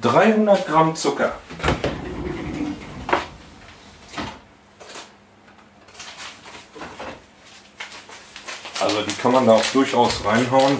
300 0.00 0.66
Gramm 0.66 0.94
Zucker. 0.94 1.32
Also 8.94 9.06
die 9.06 9.16
kann 9.16 9.32
man 9.32 9.44
da 9.44 9.54
auch 9.54 9.66
durchaus 9.72 10.24
reinhauen. 10.24 10.78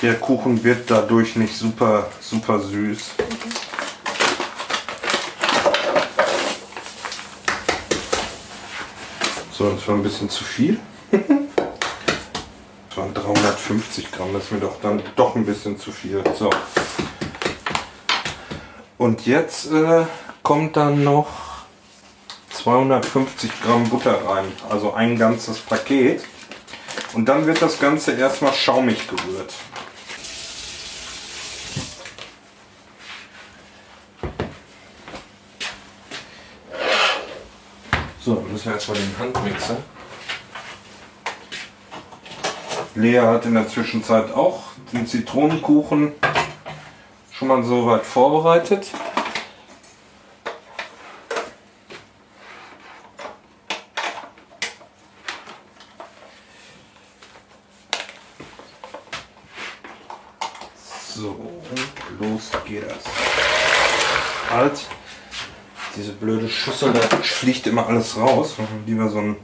Der 0.00 0.14
Kuchen 0.14 0.64
wird 0.64 0.90
dadurch 0.90 1.36
nicht 1.36 1.54
super, 1.54 2.08
super 2.22 2.58
süß. 2.58 3.10
So, 9.52 9.70
das 9.70 9.86
war 9.86 9.94
ein 9.94 10.02
bisschen 10.02 10.30
zu 10.30 10.42
viel. 10.42 10.78
Das 12.88 13.04
waren 13.04 13.12
350 13.12 14.10
Gramm, 14.10 14.32
das 14.32 14.44
ist 14.44 14.52
mir 14.52 14.60
doch 14.60 14.80
dann 14.80 15.02
doch 15.16 15.36
ein 15.36 15.44
bisschen 15.44 15.78
zu 15.78 15.92
viel. 15.92 16.24
So. 16.38 16.48
Und 18.96 19.26
jetzt 19.26 19.70
äh, 19.70 20.06
kommt 20.42 20.78
dann 20.78 21.04
noch 21.04 21.45
250 22.66 23.62
Gramm 23.62 23.88
Butter 23.88 24.26
rein, 24.26 24.50
also 24.68 24.92
ein 24.92 25.16
ganzes 25.16 25.60
Paket. 25.60 26.24
Und 27.12 27.26
dann 27.26 27.46
wird 27.46 27.62
das 27.62 27.78
Ganze 27.78 28.10
erstmal 28.10 28.52
schaumig 28.52 29.06
gerührt. 29.06 29.54
So, 38.18 38.34
dann 38.34 38.52
müssen 38.52 38.64
wir 38.64 38.72
erstmal 38.72 38.98
den 38.98 39.16
Handmixer. 39.16 39.76
Lea 42.96 43.20
hat 43.20 43.44
in 43.44 43.54
der 43.54 43.68
Zwischenzeit 43.68 44.32
auch 44.32 44.64
den 44.92 45.06
Zitronenkuchen 45.06 46.14
schon 47.30 47.46
mal 47.46 47.62
so 47.62 47.86
weit 47.86 48.04
vorbereitet. 48.04 48.88
So, 61.16 61.30
und 61.30 62.20
los 62.20 62.50
geht 62.66 62.82
das. 62.82 63.04
Halt, 64.50 64.80
diese 65.96 66.12
blöde 66.12 66.46
Schüssel, 66.46 66.92
da 66.92 67.00
fliegt 67.36 67.66
immer 67.66 67.86
alles 67.86 68.16
raus. 68.16 68.54
Machen 68.56 68.82
wir 68.86 68.94
Lieber 68.94 69.10
so 69.10 69.18
einen 69.18 69.36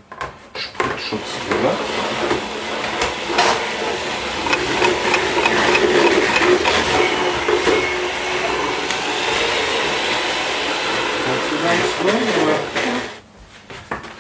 Spritzschutz 0.57 1.21
drüber. 1.47 1.73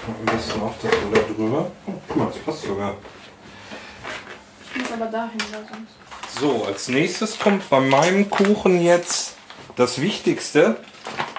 Am 0.06 0.26
besten 0.26 0.60
auch 0.60 0.74
das 0.82 0.90
da 0.90 1.34
drüber. 1.34 1.70
Oh, 1.86 1.92
guck 2.08 2.16
mal, 2.16 2.26
das 2.26 2.38
passt 2.38 2.62
sogar. 2.62 2.96
Ich 4.74 4.82
muss 4.82 4.92
aber 4.92 5.06
dahin, 5.06 5.40
weil 5.50 5.66
sonst. 5.66 6.40
So, 6.40 6.64
als 6.66 6.88
nächstes 6.88 7.38
kommt 7.38 7.68
bei 7.70 7.80
meinem 7.80 8.28
Kuchen 8.28 8.82
jetzt 8.82 9.34
das 9.76 10.00
Wichtigste. 10.00 10.76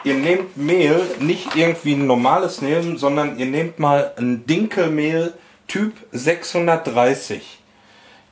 Ihr 0.06 0.16
nehmt 0.16 0.58
Mehl, 0.58 1.02
nicht 1.20 1.56
irgendwie 1.56 1.94
ein 1.94 2.08
normales 2.08 2.62
Mehl, 2.62 2.98
sondern 2.98 3.38
ihr 3.40 3.46
nehmt 3.46 3.80
mal 3.80 4.12
ein 4.18 4.46
Dinkelmehl 4.46 5.34
Typ 5.68 5.94
630. 6.12 7.60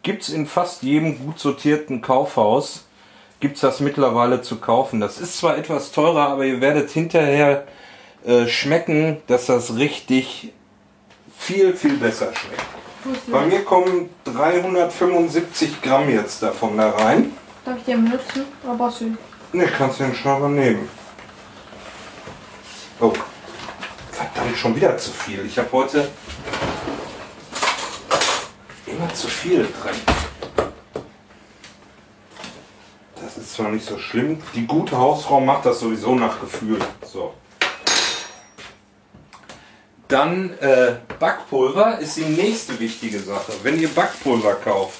Gibt 0.04 0.24
es 0.24 0.30
in 0.30 0.48
fast 0.48 0.84
jedem 0.84 1.18
gut 1.18 1.40
sortierten 1.40 2.02
Kaufhaus. 2.02 2.86
Gibt 3.40 3.56
es 3.56 3.62
das 3.62 3.80
mittlerweile 3.80 4.42
zu 4.42 4.58
kaufen. 4.58 5.00
Das 5.00 5.20
ist 5.20 5.38
zwar 5.38 5.58
etwas 5.58 5.92
teurer, 5.92 6.28
aber 6.28 6.46
ihr 6.46 6.60
werdet 6.60 6.90
hinterher 6.92 7.66
äh, 8.26 8.48
schmecken, 8.48 9.18
dass 9.28 9.46
das 9.46 9.78
richtig 9.78 10.52
viel, 11.38 11.74
viel 11.74 11.98
besser 11.98 12.32
schmeckt. 12.36 13.28
Bei 13.32 13.46
mir 13.46 13.64
kommen 13.64 14.10
375 14.26 15.82
Gramm 15.82 16.10
jetzt 16.10 16.44
davon 16.44 16.78
da 16.78 16.92
rein. 16.92 17.32
Darf 17.66 17.78
ich 17.78 17.86
dir 17.86 17.96
benutzen? 17.96 18.44
Brauchst 18.78 19.02
du? 19.02 19.18
Ne, 19.54 19.66
kannst 19.66 20.00
du 20.00 20.04
den 20.04 20.16
Schreiber 20.16 20.50
nehmen. 20.50 20.88
Oh, 23.04 23.14
verdammt, 24.12 24.56
schon 24.56 24.76
wieder 24.76 24.96
zu 24.96 25.10
viel. 25.10 25.44
Ich 25.48 25.58
habe 25.58 25.72
heute 25.72 26.08
immer 28.86 29.12
zu 29.16 29.28
viel 29.28 29.64
drin. 29.64 29.96
Das 33.20 33.38
ist 33.38 33.54
zwar 33.54 33.70
nicht 33.70 33.88
so 33.88 33.98
schlimm. 33.98 34.40
Die 34.54 34.68
gute 34.68 34.96
Hausfrau 34.96 35.40
macht 35.42 35.66
das 35.66 35.80
sowieso 35.80 36.14
nach 36.14 36.40
Gefühl. 36.40 36.78
So. 37.04 37.34
Dann 40.08 40.56
äh, 40.60 40.98
Backpulver 41.18 41.98
ist 41.98 42.18
die 42.18 42.26
nächste 42.26 42.80
wichtige 42.80 43.20
Sache. 43.20 43.52
Wenn 43.64 43.80
ihr 43.80 43.90
Backpulver 43.90 44.54
kauft, 44.56 45.00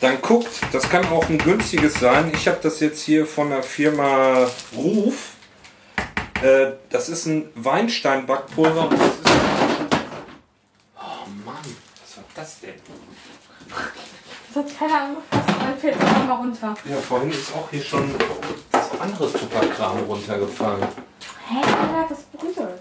dann 0.00 0.20
guckt, 0.20 0.50
das 0.72 0.88
kann 0.88 1.06
auch 1.06 1.28
ein 1.28 1.38
günstiges 1.38 2.00
sein. 2.00 2.32
Ich 2.34 2.48
habe 2.48 2.58
das 2.60 2.80
jetzt 2.80 3.04
hier 3.04 3.26
von 3.26 3.50
der 3.50 3.62
Firma 3.62 4.48
Ruf. 4.74 5.31
Äh, 6.42 6.72
das 6.90 7.08
ist 7.08 7.26
ein 7.26 7.48
Weinstein-Backpulver. 7.54 8.88
und 8.88 8.92
das 8.92 9.00
ist- 9.08 9.20
Oh 10.96 11.28
Mann, 11.44 11.56
was 12.00 12.16
war 12.16 12.24
das 12.34 12.60
denn? 12.60 12.74
Das 14.54 14.64
hat 14.64 14.78
keine 14.78 15.00
Ahnung, 15.00 15.16
was 15.30 15.46
dann 15.46 15.78
fällt 15.78 15.96
es 15.96 16.14
einmal 16.14 16.36
runter. 16.38 16.74
Ja, 16.84 16.96
vorhin 16.96 17.30
ist 17.30 17.54
auch 17.54 17.70
hier 17.70 17.82
schon 17.82 18.14
das 18.72 18.90
andere 19.00 19.32
Tupperkram 19.32 19.98
runtergefallen. 20.08 20.82
Hä? 21.48 21.60
Hat 21.62 22.10
das 22.10 22.18
berührt? 22.24 22.80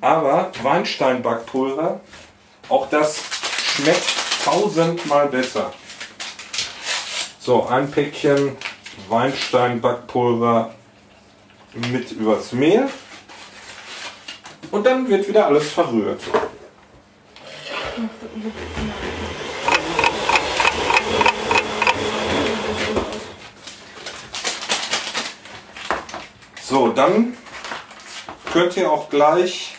Aber 0.00 0.50
Weinstein-Backpulver, 0.62 2.00
auch 2.68 2.88
das 2.90 3.20
schmeckt 3.76 4.04
tausendmal 4.44 5.28
besser. 5.28 5.72
So, 7.38 7.66
ein 7.66 7.90
Päckchen 7.90 8.56
Weinstein-Backpulver 9.08 10.74
mit 11.74 12.12
übers 12.12 12.52
Mehl. 12.52 12.88
Und 14.70 14.86
dann 14.86 15.08
wird 15.08 15.28
wieder 15.28 15.46
alles 15.46 15.70
verrührt. 15.70 16.20
So, 26.62 26.88
dann 26.88 27.36
könnt 28.52 28.76
ihr 28.76 28.90
auch 28.90 29.10
gleich 29.10 29.76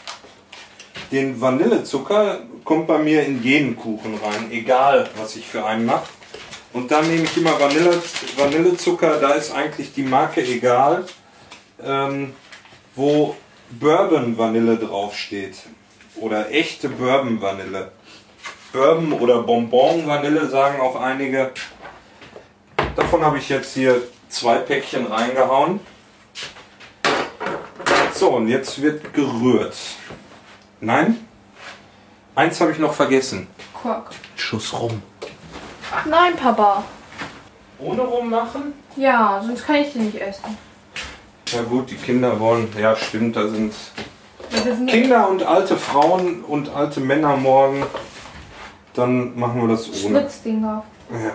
den 1.12 1.42
Vanillezucker, 1.42 2.42
kommt 2.64 2.88
bei 2.88 3.00
mir 3.00 3.24
in 3.24 3.42
jeden 3.42 3.76
Kuchen 3.76 4.20
rein, 4.24 4.52
egal 4.52 5.10
was 5.18 5.36
ich 5.36 5.46
für 5.48 5.66
einen 5.66 5.86
mache. 5.86 6.06
Und 6.72 6.92
dann 6.92 7.08
nehme 7.08 7.24
ich 7.24 7.38
immer 7.38 7.60
Vanille, 7.60 8.02
Vanillezucker, 8.38 9.20
da 9.20 9.34
ist 9.34 9.52
eigentlich 9.52 9.94
die 9.94 10.04
Marke 10.04 10.42
egal, 10.44 11.06
ähm, 11.86 12.34
wo 12.96 13.36
Bourbon 13.69 14.38
Vanille 14.38 14.78
draufsteht. 14.78 15.58
Oder 16.15 16.52
echte 16.52 16.89
Bourbon 16.89 17.41
Vanille. 17.41 17.91
Bourbon 18.72 19.13
oder 19.13 19.43
Bonbon 19.43 20.08
Vanille 20.08 20.48
sagen 20.50 20.80
auch 20.82 20.96
einige. 20.96 21.52
Davon 22.96 23.24
habe 23.24 23.38
ich 23.38 23.50
jetzt 23.50 23.74
hier 23.74 24.02
zwei 24.30 24.58
Päckchen 24.58 25.08
reingehauen. 25.08 25.80
So, 28.13 28.30
und 28.30 28.48
jetzt 28.48 28.82
wird 28.82 29.13
gerührt. 29.13 29.76
Nein? 30.80 31.28
Eins 32.36 32.60
habe 32.62 32.72
ich 32.72 32.80
noch 32.80 32.93
vergessen. 32.93 33.48
Quark. 33.80 34.12
Schuss 34.36 34.74
rum. 34.74 35.02
Nein, 36.06 36.36
Papa. 36.36 36.84
Ohne 37.80 38.02
rum 38.02 38.30
machen? 38.30 38.74
Ja, 38.96 39.41
sonst 39.46 39.65
kann 39.65 39.76
ich 39.76 39.93
den 39.93 40.06
nicht 40.06 40.22
essen. 40.22 40.58
Ja 41.54 41.62
gut, 41.62 41.92
die 41.92 41.96
Kinder 41.96 42.39
wollen. 42.39 42.68
Ja, 42.80 42.96
stimmt, 42.96 43.36
da 43.36 43.48
sind 43.48 43.74
Kinder 44.88 45.30
und 45.30 45.44
alte 45.44 45.78
Frauen 45.78 46.44
und 46.44 46.70
alte 46.70 47.00
Männer 47.00 47.38
morgen. 47.38 47.84
Dann 48.94 49.38
machen 49.38 49.62
wir 49.62 49.68
das 49.70 49.88
ohne. 50.04 50.20
Spritzding 50.20 50.63
drauf. 50.63 50.84
Ja. 51.12 51.32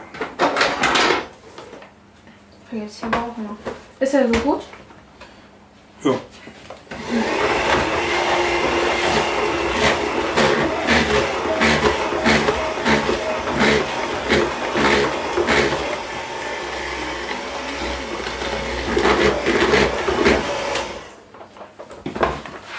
Jetzt 2.70 3.00
hier 3.00 3.09
auch 3.09 3.37
noch. 3.37 3.57
Ist 4.00 4.14
er 4.14 4.26
so 4.28 4.38
gut? 4.40 4.62
ja. 6.04 6.14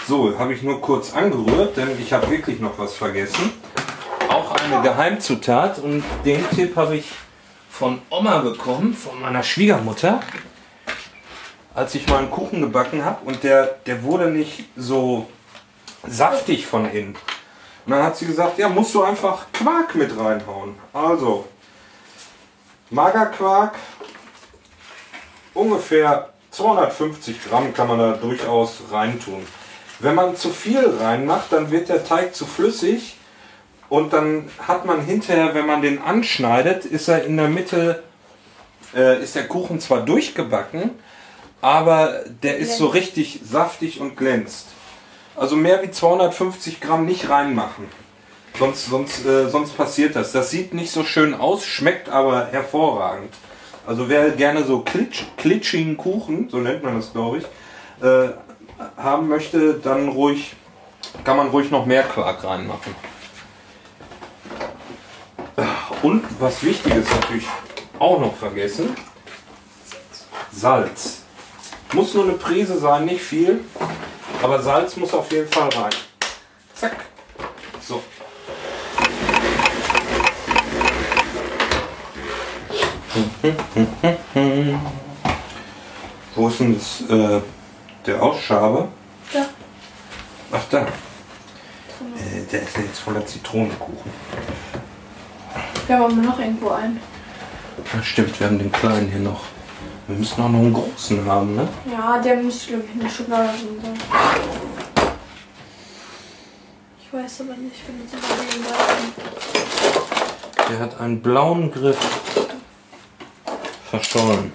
So, 0.10 0.40
habe 0.40 0.56
ich 0.56 0.64
nur 0.64 0.82
kurz 0.82 1.14
angerührt, 1.14 1.78
denn 1.78 1.90
ich 2.02 2.12
habe 2.14 2.32
wirklich 2.32 2.60
noch 2.60 2.80
was 2.80 2.96
vergessen. 2.96 3.52
Auch 4.28 4.56
eine 4.56 4.82
Geheimzutat 4.82 5.78
und 5.78 6.04
den 6.26 6.50
Tipp 6.50 6.76
habe 6.76 6.98
ich 6.98 7.12
von 7.70 8.02
Oma 8.10 8.40
bekommen, 8.40 8.96
von 8.96 9.22
meiner 9.22 9.44
Schwiegermutter, 9.44 10.20
als 11.76 11.94
ich 11.94 12.08
mal 12.08 12.18
einen 12.18 12.32
Kuchen 12.32 12.60
gebacken 12.60 13.06
habe 13.06 13.24
und 13.24 13.44
der, 13.44 13.66
der 13.86 14.02
wurde 14.02 14.32
nicht 14.32 14.66
so 14.76 15.28
saftig 16.08 16.66
von 16.66 16.92
innen. 16.92 17.16
Und 17.86 17.92
dann 17.92 18.02
hat 18.02 18.18
sie 18.18 18.26
gesagt, 18.26 18.58
ja, 18.58 18.68
musst 18.68 18.96
du 18.96 19.04
einfach 19.04 19.46
Quark 19.54 19.94
mit 19.94 20.18
reinhauen. 20.18 20.74
Also, 20.92 21.46
Magerquark, 22.90 23.76
ungefähr 25.54 26.30
250 26.50 27.44
Gramm 27.44 27.72
kann 27.76 27.88
man 27.88 28.00
da 28.00 28.14
durchaus 28.14 28.82
reintun. 28.90 29.46
Wenn 30.00 30.16
man 30.16 30.36
zu 30.36 30.50
viel 30.50 30.86
reinmacht, 31.00 31.52
dann 31.52 31.72
wird 31.72 31.90
der 31.90 32.06
Teig 32.06 32.34
zu 32.34 32.46
flüssig 32.46 33.18
und 33.90 34.14
dann 34.14 34.50
hat 34.66 34.86
man 34.86 35.02
hinterher, 35.02 35.54
wenn 35.54 35.66
man 35.66 35.82
den 35.82 36.02
anschneidet, 36.02 36.86
ist 36.86 37.10
er 37.10 37.26
in 37.26 37.36
der 37.36 37.50
Mitte, 37.50 38.04
äh, 38.96 39.22
ist 39.22 39.36
der 39.36 39.48
Kuchen 39.48 39.80
zwar 39.80 40.02
durchgebacken, 40.02 40.92
aber 41.62 42.22
der 42.44 42.58
ist 42.58 42.78
so 42.78 42.88
richtig 42.88 43.42
saftig 43.44 44.00
und 44.00 44.16
glänzt. 44.16 44.68
Also 45.36 45.56
mehr 45.56 45.82
wie 45.84 45.92
250 45.92 46.80
Gramm 46.80 47.06
nicht 47.06 47.30
reinmachen. 47.30 47.86
Sonst, 48.58 48.88
sonst, 48.88 49.26
äh, 49.26 49.50
sonst 49.50 49.76
passiert 49.76 50.16
das. 50.16 50.32
Das 50.32 50.50
sieht 50.50 50.74
nicht 50.74 50.92
so 50.92 51.04
schön 51.04 51.34
aus, 51.34 51.66
schmeckt 51.66 52.10
aber 52.10 52.48
hervorragend. 52.48 53.34
Also 53.88 54.10
wer 54.10 54.32
gerne 54.32 54.64
so 54.64 54.80
klitsch, 54.80 55.24
klitschigen 55.38 55.98
Kuchen, 55.98 56.50
so 56.50 56.58
nennt 56.58 56.84
man 56.84 56.96
das 56.96 57.12
glaube 57.12 57.38
ich, 57.38 57.44
äh, 58.06 58.30
haben 58.98 59.28
möchte, 59.28 59.74
dann 59.76 60.10
ruhig, 60.10 60.56
kann 61.24 61.38
man 61.38 61.50
ruhig 61.50 61.72
noch 61.72 61.86
mehr 61.86 62.04
Quark 62.04 62.44
reinmachen. 62.44 62.96
Und 66.02 66.24
was 66.40 66.64
wichtig 66.64 66.96
ist 66.96 67.12
natürlich 67.12 67.46
auch 68.00 68.20
noch 68.20 68.36
vergessen, 68.36 68.96
Salz. 70.52 71.24
Muss 71.94 72.14
nur 72.14 72.24
eine 72.24 72.34
Prise 72.34 72.78
sein, 72.80 73.06
nicht 73.06 73.22
viel, 73.22 73.66
aber 74.42 74.62
Salz 74.62 74.96
muss 74.96 75.14
auf 75.14 75.32
jeden 75.32 75.52
Fall 75.52 75.70
rein. 75.70 75.92
Zack. 76.74 77.06
So. 77.82 78.02
Wo 86.36 86.48
ist 86.48 86.60
denn 86.60 86.76
das, 86.76 87.02
äh, 87.10 87.42
der 88.06 88.22
Ausschaber? 88.22 88.88
Ja. 89.34 89.46
Ach 90.52 90.64
da. 90.70 90.80
Äh, 90.82 90.88
der 92.52 92.62
ist 92.64 92.78
ja 92.78 92.84
jetzt 92.84 93.00
voller 93.00 93.26
Zitronenkuchen. 93.26 94.12
Wir 95.88 95.96
haben 95.96 96.04
aber 96.04 96.14
noch 96.14 96.40
irgendwo 96.40 96.70
einen. 96.70 97.00
Ja, 97.94 98.04
stimmt, 98.04 98.40
wir 98.40 98.48
haben 98.48 98.60
den 98.60 98.72
kleinen 98.72 99.10
hier 99.10 99.20
noch. 99.20 99.42
Wir 100.08 100.18
müssen 100.18 100.42
auch 100.42 100.50
noch 100.50 100.60
einen 100.60 100.74
großen 100.74 101.26
haben, 101.26 101.56
ne? 101.56 101.68
Ja, 101.92 102.20
der 102.20 102.38
muss, 102.38 102.68
glaube 102.68 102.84
ich, 102.84 103.02
eine 103.02 103.10
Schokolade 103.10 103.50
sein. 103.84 103.94
Ich 107.02 107.14
weiß 107.14 107.42
aber 107.42 107.56
nicht, 107.58 107.82
wenn 107.88 108.06
es 108.06 108.14
überlegen 108.14 108.66
darf. 108.70 108.98
Der 110.70 110.80
hat 110.80 111.00
einen 111.00 111.22
blauen 111.22 111.72
Griff. 111.72 111.98
Verstollen. 113.90 114.52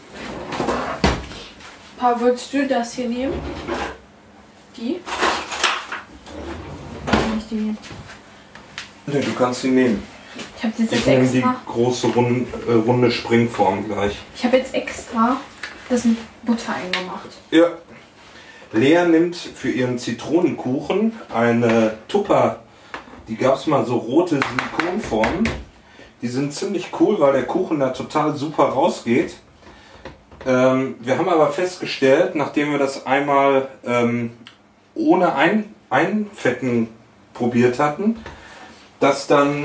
Pa, 2.04 2.20
würdest 2.20 2.52
du 2.52 2.68
das 2.68 2.92
hier 2.92 3.08
nehmen? 3.08 3.32
Die? 4.76 5.00
Nicht 7.34 7.50
die. 7.50 7.74
Ne, 9.06 9.20
du 9.20 9.32
kannst 9.32 9.64
ihn 9.64 9.74
nehmen. 9.74 10.02
Ich 10.58 10.64
habe 10.64 10.74
Ich 10.76 10.90
jetzt 10.90 11.06
nehme 11.06 11.26
die 11.26 11.38
extra. 11.38 11.56
große 11.64 12.08
runde, 12.08 12.46
äh, 12.68 12.72
runde 12.72 13.10
Springform 13.10 13.88
gleich. 13.88 14.18
Ich 14.36 14.44
habe 14.44 14.58
jetzt 14.58 14.74
extra 14.74 15.38
das 15.88 16.04
in 16.04 16.18
Butter 16.42 16.74
eingemacht. 16.74 17.30
Ja. 17.50 17.68
Lea 18.72 19.06
nimmt 19.08 19.34
für 19.36 19.70
ihren 19.70 19.98
Zitronenkuchen 19.98 21.12
eine 21.32 21.96
Tupper. 22.08 22.64
Die 23.28 23.36
gab 23.36 23.56
es 23.56 23.66
mal 23.66 23.86
so 23.86 23.96
rote 23.96 24.40
Silikonformen. 24.40 25.48
Die 26.20 26.28
sind 26.28 26.52
ziemlich 26.52 26.90
cool, 27.00 27.18
weil 27.18 27.32
der 27.32 27.46
Kuchen 27.46 27.80
da 27.80 27.88
total 27.88 28.36
super 28.36 28.64
rausgeht. 28.64 29.36
Ähm, 30.46 30.96
wir 31.00 31.16
haben 31.18 31.28
aber 31.28 31.50
festgestellt, 31.50 32.34
nachdem 32.34 32.70
wir 32.70 32.78
das 32.78 33.06
einmal 33.06 33.68
ähm, 33.84 34.32
ohne 34.94 35.34
Ein 35.34 35.74
Einfetten 35.90 36.88
probiert 37.32 37.78
hatten, 37.78 38.16
dass 39.00 39.26
dann, 39.26 39.64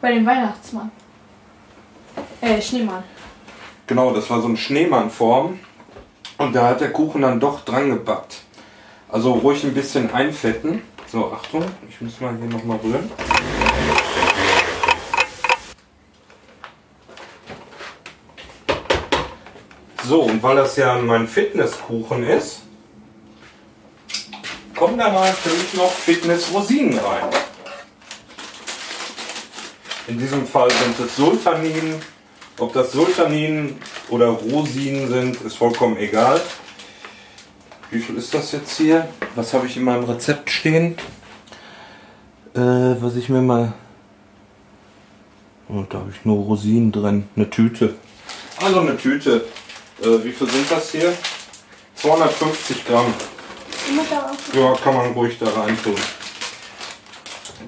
Bei 0.00 0.12
dem 0.12 0.26
Weihnachtsmann. 0.26 0.90
Äh, 2.40 2.60
Schneemann. 2.60 3.02
genau, 3.86 4.12
das 4.12 4.28
war 4.30 4.40
so 4.40 4.48
eine 4.48 4.56
Schneemannform 4.56 5.58
und 6.38 6.54
da 6.54 6.68
hat 6.68 6.80
der 6.80 6.92
Kuchen 6.92 7.22
dann 7.22 7.40
doch 7.40 7.64
dran 7.64 7.90
gebackt. 7.90 8.42
Also 9.08 9.32
ruhig 9.32 9.64
ein 9.64 9.74
bisschen 9.74 10.12
einfetten. 10.12 10.82
So, 11.06 11.32
Achtung, 11.32 11.64
ich 11.88 12.00
muss 12.00 12.20
mal 12.20 12.36
hier 12.36 12.48
nochmal 12.48 12.78
rühren. 12.82 13.10
So, 20.06 20.22
und 20.22 20.42
weil 20.42 20.56
das 20.56 20.76
ja 20.76 20.98
mein 20.98 21.26
Fitnesskuchen 21.26 22.24
ist, 22.24 22.60
kommen 24.76 24.98
da 24.98 25.10
natürlich 25.10 25.72
noch 25.74 25.90
Fitnessrosinen 25.90 26.98
rein. 26.98 27.30
In 30.06 30.18
diesem 30.18 30.46
Fall 30.46 30.70
sind 30.70 31.00
es 31.00 31.16
Sultanin. 31.16 31.94
Ob 32.58 32.74
das 32.74 32.92
Sultanin 32.92 33.78
oder 34.10 34.26
Rosinen 34.26 35.08
sind, 35.08 35.40
ist 35.40 35.56
vollkommen 35.56 35.96
egal. 35.96 36.40
Wie 37.90 37.98
viel 37.98 38.16
ist 38.16 38.34
das 38.34 38.52
jetzt 38.52 38.76
hier? 38.76 39.08
Was 39.34 39.54
habe 39.54 39.66
ich 39.66 39.76
in 39.76 39.84
meinem 39.84 40.04
Rezept 40.04 40.50
stehen? 40.50 40.96
Äh, 42.54 42.60
was 42.60 43.16
ich 43.16 43.30
mir 43.30 43.40
mal. 43.40 43.72
Und 45.68 45.94
da 45.94 45.98
habe 45.98 46.10
ich 46.10 46.24
nur 46.26 46.44
Rosinen 46.44 46.92
drin. 46.92 47.26
Eine 47.34 47.48
Tüte. 47.48 47.94
Also 48.62 48.80
eine 48.80 48.98
Tüte. 48.98 49.44
Äh, 50.04 50.24
wie 50.24 50.32
viel 50.32 50.48
sind 50.50 50.70
das 50.70 50.90
hier? 50.90 51.12
250 51.96 52.84
Gramm. 52.84 53.14
Ja, 54.54 54.74
kann 54.82 54.94
man 54.94 55.12
ruhig 55.12 55.38
da 55.38 55.46
rein 55.46 55.78
tun. 55.82 55.94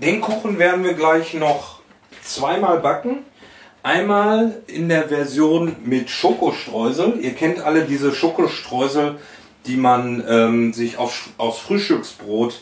Den 0.03 0.21
Kuchen 0.21 0.59
werden 0.59 0.85
wir 0.85 0.93
gleich 0.93 1.33
noch 1.33 1.81
zweimal 2.23 2.81
backen. 2.81 3.25
Einmal 3.83 4.63
in 4.67 4.89
der 4.89 5.09
Version 5.09 5.77
mit 5.85 6.11
Schokostreusel. 6.11 7.21
Ihr 7.21 7.35
kennt 7.35 7.61
alle 7.61 7.85
diese 7.85 8.13
Schokostreusel, 8.13 9.19
die 9.65 9.77
man 9.77 10.23
ähm, 10.29 10.73
sich 10.73 10.99
auf, 10.99 11.31
aus 11.39 11.61
Frühstücksbrot 11.61 12.61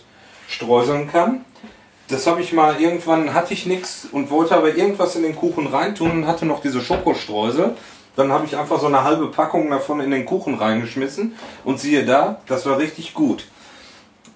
streuseln 0.48 1.10
kann. 1.10 1.44
Das 2.08 2.26
habe 2.26 2.42
ich 2.42 2.52
mal 2.52 2.80
irgendwann 2.80 3.32
hatte 3.32 3.54
ich 3.54 3.64
nichts 3.64 4.06
und 4.12 4.30
wollte 4.30 4.54
aber 4.54 4.76
irgendwas 4.76 5.16
in 5.16 5.22
den 5.22 5.34
Kuchen 5.34 5.66
reintun 5.66 6.10
und 6.10 6.26
hatte 6.26 6.44
noch 6.44 6.60
diese 6.60 6.82
Schokostreusel. 6.82 7.74
Dann 8.16 8.30
habe 8.30 8.46
ich 8.46 8.56
einfach 8.56 8.80
so 8.80 8.86
eine 8.86 9.02
halbe 9.02 9.26
Packung 9.28 9.70
davon 9.70 10.00
in 10.00 10.10
den 10.10 10.24
Kuchen 10.24 10.54
reingeschmissen 10.54 11.34
und 11.64 11.80
siehe 11.80 12.04
da, 12.04 12.40
das 12.46 12.64
war 12.66 12.78
richtig 12.78 13.14
gut. 13.14 13.46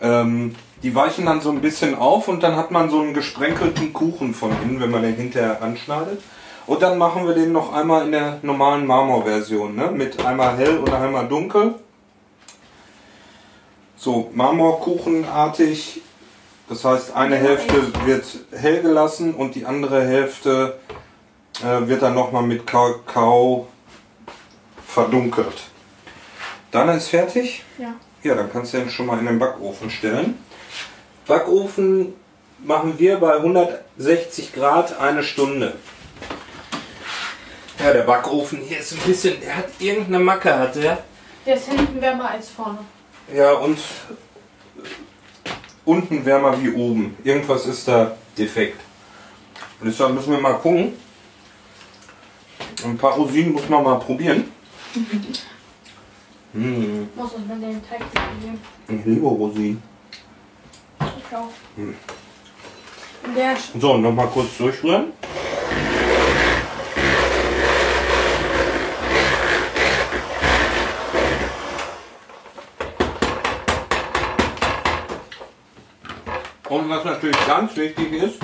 Ähm, 0.00 0.54
die 0.82 0.94
weichen 0.94 1.26
dann 1.26 1.40
so 1.40 1.50
ein 1.50 1.60
bisschen 1.60 1.96
auf 1.96 2.28
und 2.28 2.42
dann 2.42 2.56
hat 2.56 2.70
man 2.70 2.90
so 2.90 3.00
einen 3.00 3.14
gesprenkelten 3.14 3.92
Kuchen 3.92 4.34
von 4.34 4.50
innen, 4.62 4.80
wenn 4.80 4.90
man 4.90 5.02
den 5.02 5.16
hinterher 5.16 5.62
anschneidet. 5.62 6.22
Und 6.66 6.82
dann 6.82 6.98
machen 6.98 7.26
wir 7.26 7.34
den 7.34 7.52
noch 7.52 7.72
einmal 7.72 8.04
in 8.04 8.12
der 8.12 8.38
normalen 8.42 8.86
Marmorversion, 8.86 9.74
ne? 9.74 9.90
mit 9.90 10.24
einmal 10.24 10.56
hell 10.56 10.78
und 10.78 10.92
einmal 10.92 11.26
dunkel. 11.26 11.76
So 13.96 14.30
Marmorkuchenartig. 14.34 16.02
Das 16.68 16.84
heißt, 16.84 17.16
eine 17.16 17.36
Hälfte 17.36 17.90
wird 18.04 18.24
hell 18.52 18.82
gelassen 18.82 19.34
und 19.34 19.54
die 19.54 19.64
andere 19.64 20.04
Hälfte 20.04 20.78
wird 21.62 22.02
dann 22.02 22.14
nochmal 22.14 22.42
mit 22.42 22.66
Kakao 22.66 23.68
verdunkelt. 24.86 25.64
Dann 26.70 26.88
ist 26.90 27.08
fertig. 27.08 27.64
Ja. 27.78 27.94
Ja, 28.22 28.34
dann 28.34 28.52
kannst 28.52 28.74
du 28.74 28.78
den 28.78 28.90
schon 28.90 29.06
mal 29.06 29.18
in 29.18 29.26
den 29.26 29.38
Backofen 29.38 29.90
stellen. 29.90 30.38
Backofen 31.26 32.14
machen 32.64 32.98
wir 32.98 33.18
bei 33.18 33.36
160 33.36 34.52
Grad 34.52 34.98
eine 34.98 35.22
Stunde. 35.22 35.76
Ja, 37.78 37.92
der 37.92 38.02
Backofen 38.02 38.60
hier 38.60 38.80
ist 38.80 38.92
ein 38.92 38.98
bisschen, 39.06 39.40
der 39.40 39.58
hat 39.58 39.68
irgendeine 39.78 40.18
Macke, 40.18 40.58
hat 40.58 40.74
der. 40.74 40.98
Der 41.46 41.54
ist 41.54 41.68
hinten 41.68 42.00
wärmer 42.00 42.30
als 42.30 42.50
vorne. 42.50 42.78
Ja, 43.32 43.52
und 43.52 43.78
unten 45.84 46.24
wärmer 46.24 46.60
wie 46.60 46.70
oben. 46.70 47.16
Irgendwas 47.22 47.66
ist 47.66 47.86
da 47.86 48.16
defekt. 48.36 48.80
Und 49.80 49.86
deshalb 49.86 50.12
müssen 50.12 50.32
wir 50.32 50.40
mal 50.40 50.54
gucken. 50.54 50.94
Ein 52.84 52.96
paar 52.96 53.12
Rosinen 53.12 53.52
muss 53.52 53.68
man 53.68 53.82
mal 53.82 53.98
probieren. 53.98 54.44
Mmh, 56.54 57.08
Muss 57.14 57.32
uns 57.32 57.46
mit 57.46 57.62
den 57.62 57.82
Teig 57.86 58.00
probieren. 58.10 58.58
ich 58.88 59.04
liebe 59.04 59.26
Rosinen. 59.26 59.82
Ich 60.98 61.36
auch. 61.36 61.50
Hm. 61.76 61.94
Der 63.36 63.54
So, 63.78 63.98
nochmal 63.98 64.28
kurz 64.28 64.56
durchrühren. 64.56 65.12
Und 76.68 76.88
was 76.90 77.04
natürlich 77.04 77.46
ganz 77.46 77.74
wichtig 77.76 78.12
ist, 78.12 78.40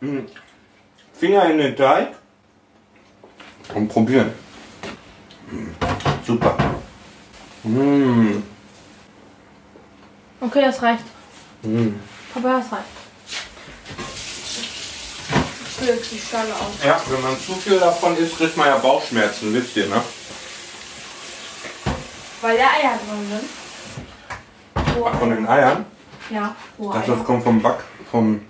mh, 0.00 0.22
Finger 1.14 1.50
in 1.50 1.58
den 1.58 1.76
Teig 1.76 2.14
und 3.74 3.88
probieren. 3.88 4.32
Super. 6.26 6.56
Mmh. 7.64 8.42
Okay, 10.40 10.60
das 10.62 10.82
reicht. 10.82 11.04
Mmh. 11.62 11.92
Papa, 12.34 12.58
das 12.58 12.72
reicht. 12.72 12.84
Jetzt 15.86 16.12
die 16.12 16.18
Schale 16.18 16.52
aus. 16.54 16.84
Ja, 16.84 17.00
wenn 17.08 17.22
man 17.22 17.36
zu 17.40 17.54
viel 17.54 17.78
davon 17.78 18.16
isst, 18.16 18.36
kriegt 18.36 18.56
man 18.56 18.68
ja 18.68 18.76
Bauchschmerzen, 18.78 19.52
wisst 19.52 19.76
ihr, 19.76 19.88
ne? 19.88 20.00
Weil 22.40 22.56
da 22.56 22.64
Eier 22.64 22.98
drin 22.98 23.40
sind. 24.76 24.96
Rohe 24.96 25.14
Von 25.14 25.30
den 25.30 25.46
Eiern. 25.46 25.84
Ja, 26.30 26.54
rohe 26.78 26.94
Das, 26.94 27.06
das 27.06 27.24
kommt 27.24 27.42
vom 27.42 27.60
Back, 27.60 27.78
vom, 28.10 28.40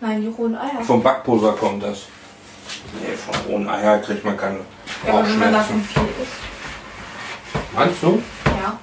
Nein, 0.00 0.20
die 0.22 0.28
rohen 0.28 0.56
Eier. 0.56 0.82
vom 0.82 1.02
Backpulver 1.02 1.52
kommt 1.54 1.82
das. 1.84 2.06
Nee, 3.00 3.16
von 3.16 3.34
rohen 3.46 3.68
Eier 3.68 3.98
kriegt 3.98 4.24
man 4.24 4.36
keine 4.36 4.58
Ja, 5.06 5.12
aber 5.12 5.26
wenn 5.28 5.38
man 5.38 5.52
davon 5.52 5.80
Bauchschmerzen. 5.82 6.12
viel 6.14 6.22
isst. 6.22 7.72
Meinst 7.74 8.02
du? 8.02 8.22
Ja. 8.46 8.78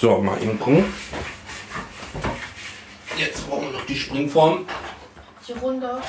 So, 0.00 0.18
mal 0.18 0.40
eben 0.42 0.58
gucken. 0.58 0.84
Jetzt 3.16 3.48
brauchen 3.48 3.66
wir 3.66 3.78
noch 3.78 3.86
die 3.86 3.96
Springform. 3.96 4.66
Die 5.48 5.52
Runde. 5.52 6.02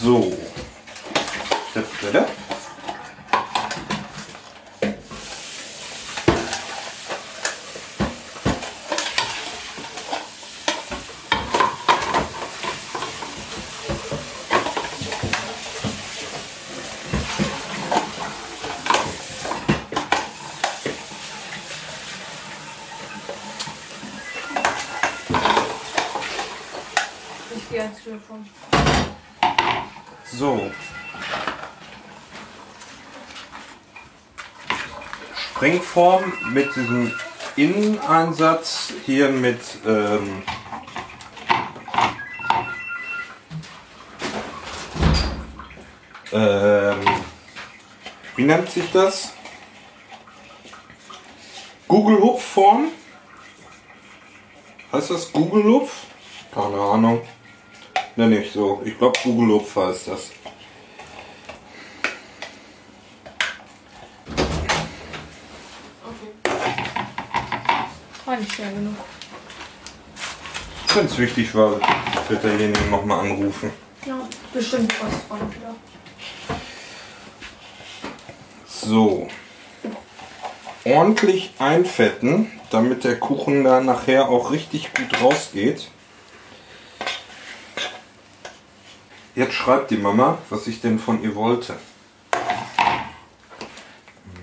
So. 0.00 0.32
Step, 1.70 1.86
step. 1.98 2.28
Ich 27.56 27.68
gehe 27.70 27.82
ans 27.82 28.02
Telefon. 28.02 28.46
So. 30.38 30.70
Sprengform 35.34 36.32
mit 36.52 36.76
diesem 36.76 37.12
Inneneinsatz 37.56 38.92
hier 39.04 39.30
mit 39.30 39.58
ähm, 39.84 40.44
ähm, 46.32 47.00
wie 48.36 48.44
nennt 48.44 48.70
sich 48.70 48.88
das? 48.92 49.32
Google 51.88 52.20
Hupf 52.20 52.44
Form. 52.44 52.92
Heißt 54.92 55.10
das 55.10 55.32
Google 55.32 55.64
Hupf? 55.64 55.92
Keine 56.54 56.80
Ahnung. 56.80 57.22
Ne, 58.18 58.26
nicht 58.26 58.52
so. 58.52 58.82
Ich 58.84 58.98
glaube 58.98 59.16
Google 59.22 59.54
Hupf 59.54 59.76
heißt 59.76 60.08
das. 60.08 60.32
Okay. 66.02 66.32
War 68.24 68.36
nicht 68.36 68.52
schwer 68.52 68.72
genug. 68.72 68.96
Wenn 70.94 71.06
es 71.06 71.16
wichtig 71.16 71.54
war, 71.54 71.80
wird 72.28 72.42
derjenige 72.42 72.86
nochmal 72.90 73.20
anrufen. 73.20 73.70
Ja, 74.04 74.18
bestimmt 74.52 74.92
was 75.00 75.14
von 75.28 75.38
wieder. 75.54 75.76
So. 78.66 79.28
Ordentlich 80.84 81.52
einfetten, 81.60 82.50
damit 82.70 83.04
der 83.04 83.20
Kuchen 83.20 83.62
da 83.62 83.80
nachher 83.80 84.28
auch 84.28 84.50
richtig 84.50 84.92
gut 84.92 85.22
rausgeht. 85.22 85.88
Jetzt 89.38 89.54
schreibt 89.54 89.92
die 89.92 89.98
Mama, 89.98 90.38
was 90.50 90.66
ich 90.66 90.80
denn 90.80 90.98
von 90.98 91.22
ihr 91.22 91.36
wollte. 91.36 91.74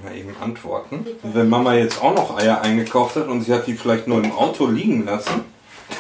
Mal 0.02 0.16
eben 0.16 0.34
antworten. 0.42 1.06
Und 1.22 1.36
wenn 1.36 1.50
Mama 1.50 1.74
jetzt 1.74 2.02
auch 2.02 2.16
noch 2.16 2.38
Eier 2.38 2.62
eingekauft 2.62 3.18
hat 3.18 3.28
und 3.28 3.42
sie 3.42 3.54
hat 3.54 3.68
die 3.68 3.74
vielleicht 3.74 4.08
nur 4.08 4.24
im 4.24 4.32
Auto 4.32 4.68
liegen 4.68 5.04
lassen, 5.04 5.44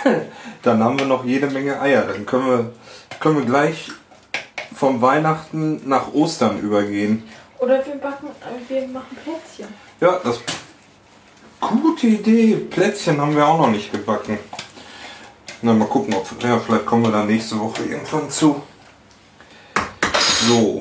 dann 0.62 0.82
haben 0.82 0.98
wir 0.98 1.08
noch 1.08 1.26
jede 1.26 1.48
Menge 1.48 1.82
Eier. 1.82 2.04
Dann 2.04 2.26
können 2.26 2.48
wir, 2.48 2.72
können 3.20 3.40
wir 3.40 3.46
gleich 3.46 3.92
vom 4.74 5.02
Weihnachten 5.02 5.82
nach 5.90 6.14
Ostern 6.14 6.62
übergehen. 6.62 7.24
Oder 7.60 7.86
wir 7.86 7.96
backen, 7.96 8.28
äh, 8.28 8.74
wir 8.74 8.88
machen 8.88 9.18
Plätzchen. 9.22 9.74
Ja, 10.00 10.22
das. 10.24 10.40
Gute 11.60 12.08
Idee. 12.08 12.56
Plätzchen 12.56 13.20
haben 13.20 13.36
wir 13.36 13.46
auch 13.46 13.58
noch 13.58 13.72
nicht 13.72 13.92
gebacken. 13.92 14.40
Na, 15.62 15.74
mal 15.74 15.86
gucken, 15.90 16.14
ob. 16.14 16.26
Ja, 16.42 16.58
vielleicht 16.60 16.86
kommen 16.86 17.04
wir 17.04 17.12
da 17.12 17.26
nächste 17.26 17.60
Woche 17.60 17.84
irgendwann 17.84 18.30
zu. 18.30 18.64
So, 20.48 20.80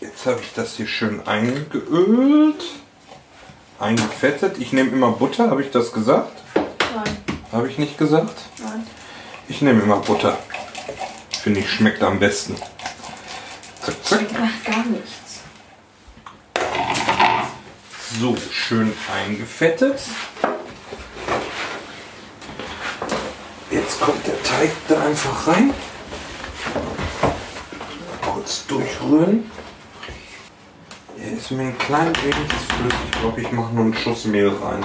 jetzt 0.00 0.26
habe 0.26 0.40
ich 0.40 0.52
das 0.54 0.74
hier 0.74 0.88
schön 0.88 1.24
eingeölt, 1.24 2.64
eingefettet. 3.78 4.58
Ich 4.58 4.72
nehme 4.72 4.90
immer 4.90 5.12
Butter, 5.12 5.50
habe 5.50 5.62
ich 5.62 5.70
das 5.70 5.92
gesagt? 5.92 6.42
Nein. 6.56 7.16
Habe 7.52 7.68
ich 7.68 7.78
nicht 7.78 7.96
gesagt? 7.96 8.34
Nein. 8.58 8.84
Ich 9.46 9.62
nehme 9.62 9.82
immer 9.82 9.98
Butter. 9.98 10.36
Finde 11.42 11.60
ich 11.60 11.70
schmeckt 11.70 12.02
am 12.02 12.18
besten. 12.18 12.56
Zack, 13.82 13.94
zack. 14.04 14.22
Ich 14.22 14.36
Ach, 14.36 14.64
gar 14.64 14.84
nichts. 14.86 15.40
So, 18.18 18.36
schön 18.50 18.92
eingefettet. 19.14 20.00
Jetzt 23.70 24.00
kommt 24.00 24.26
der 24.26 24.42
Teig 24.42 24.72
da 24.88 25.00
einfach 25.02 25.46
rein. 25.46 25.72
Durchrühren. 28.70 29.50
Er 31.18 31.32
ist 31.32 31.50
mir 31.50 31.64
ein 31.64 31.78
klein 31.78 32.12
wenig 32.22 32.36
flüssig. 32.36 32.98
Ich 33.12 33.20
glaube, 33.20 33.40
ich 33.40 33.50
mache 33.52 33.74
nur 33.74 33.84
einen 33.84 33.94
Schuss 33.94 34.24
Mehl 34.26 34.48
rein. 34.48 34.84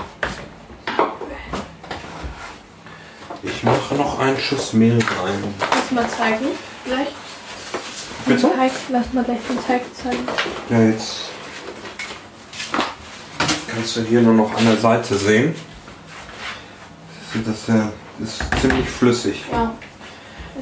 Ich 3.44 3.64
mache 3.64 3.94
noch 3.94 4.20
einen 4.20 4.40
Schuss 4.40 4.74
Mehl 4.74 4.98
rein. 4.98 5.54
Lass 5.60 5.92
mal 5.92 6.10
zeigen. 6.10 6.48
Gleich. 6.84 7.10
Bitte? 8.26 8.52
Teig. 8.56 8.72
Lass 8.90 9.14
mal 9.14 9.24
gleich 9.24 9.40
den 9.48 9.64
Teig 9.64 9.82
zeigen. 9.96 10.28
Ja, 10.72 10.82
jetzt 10.82 11.30
kannst 13.68 13.98
du 13.98 14.02
hier 14.02 14.22
nur 14.22 14.34
noch 14.34 14.52
an 14.56 14.66
der 14.66 14.78
Seite 14.78 15.16
sehen. 15.16 15.56
Das 17.46 17.56
ist, 17.56 17.68
ja, 17.68 17.92
ist 18.24 18.42
ziemlich 18.62 18.90
flüssig. 18.90 19.44
Ja. 19.52 19.74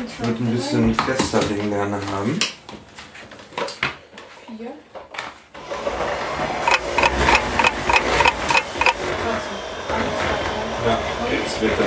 Ich 0.06 0.26
würde 0.28 0.44
ein 0.44 0.56
bisschen 0.56 0.94
fester 0.96 1.40
den 1.40 1.70
gerne 1.70 2.00
haben. 2.12 2.38
Vier. 4.56 4.72
Ja, 10.86 11.00
jetzt 11.32 11.60
bitte. 11.60 11.84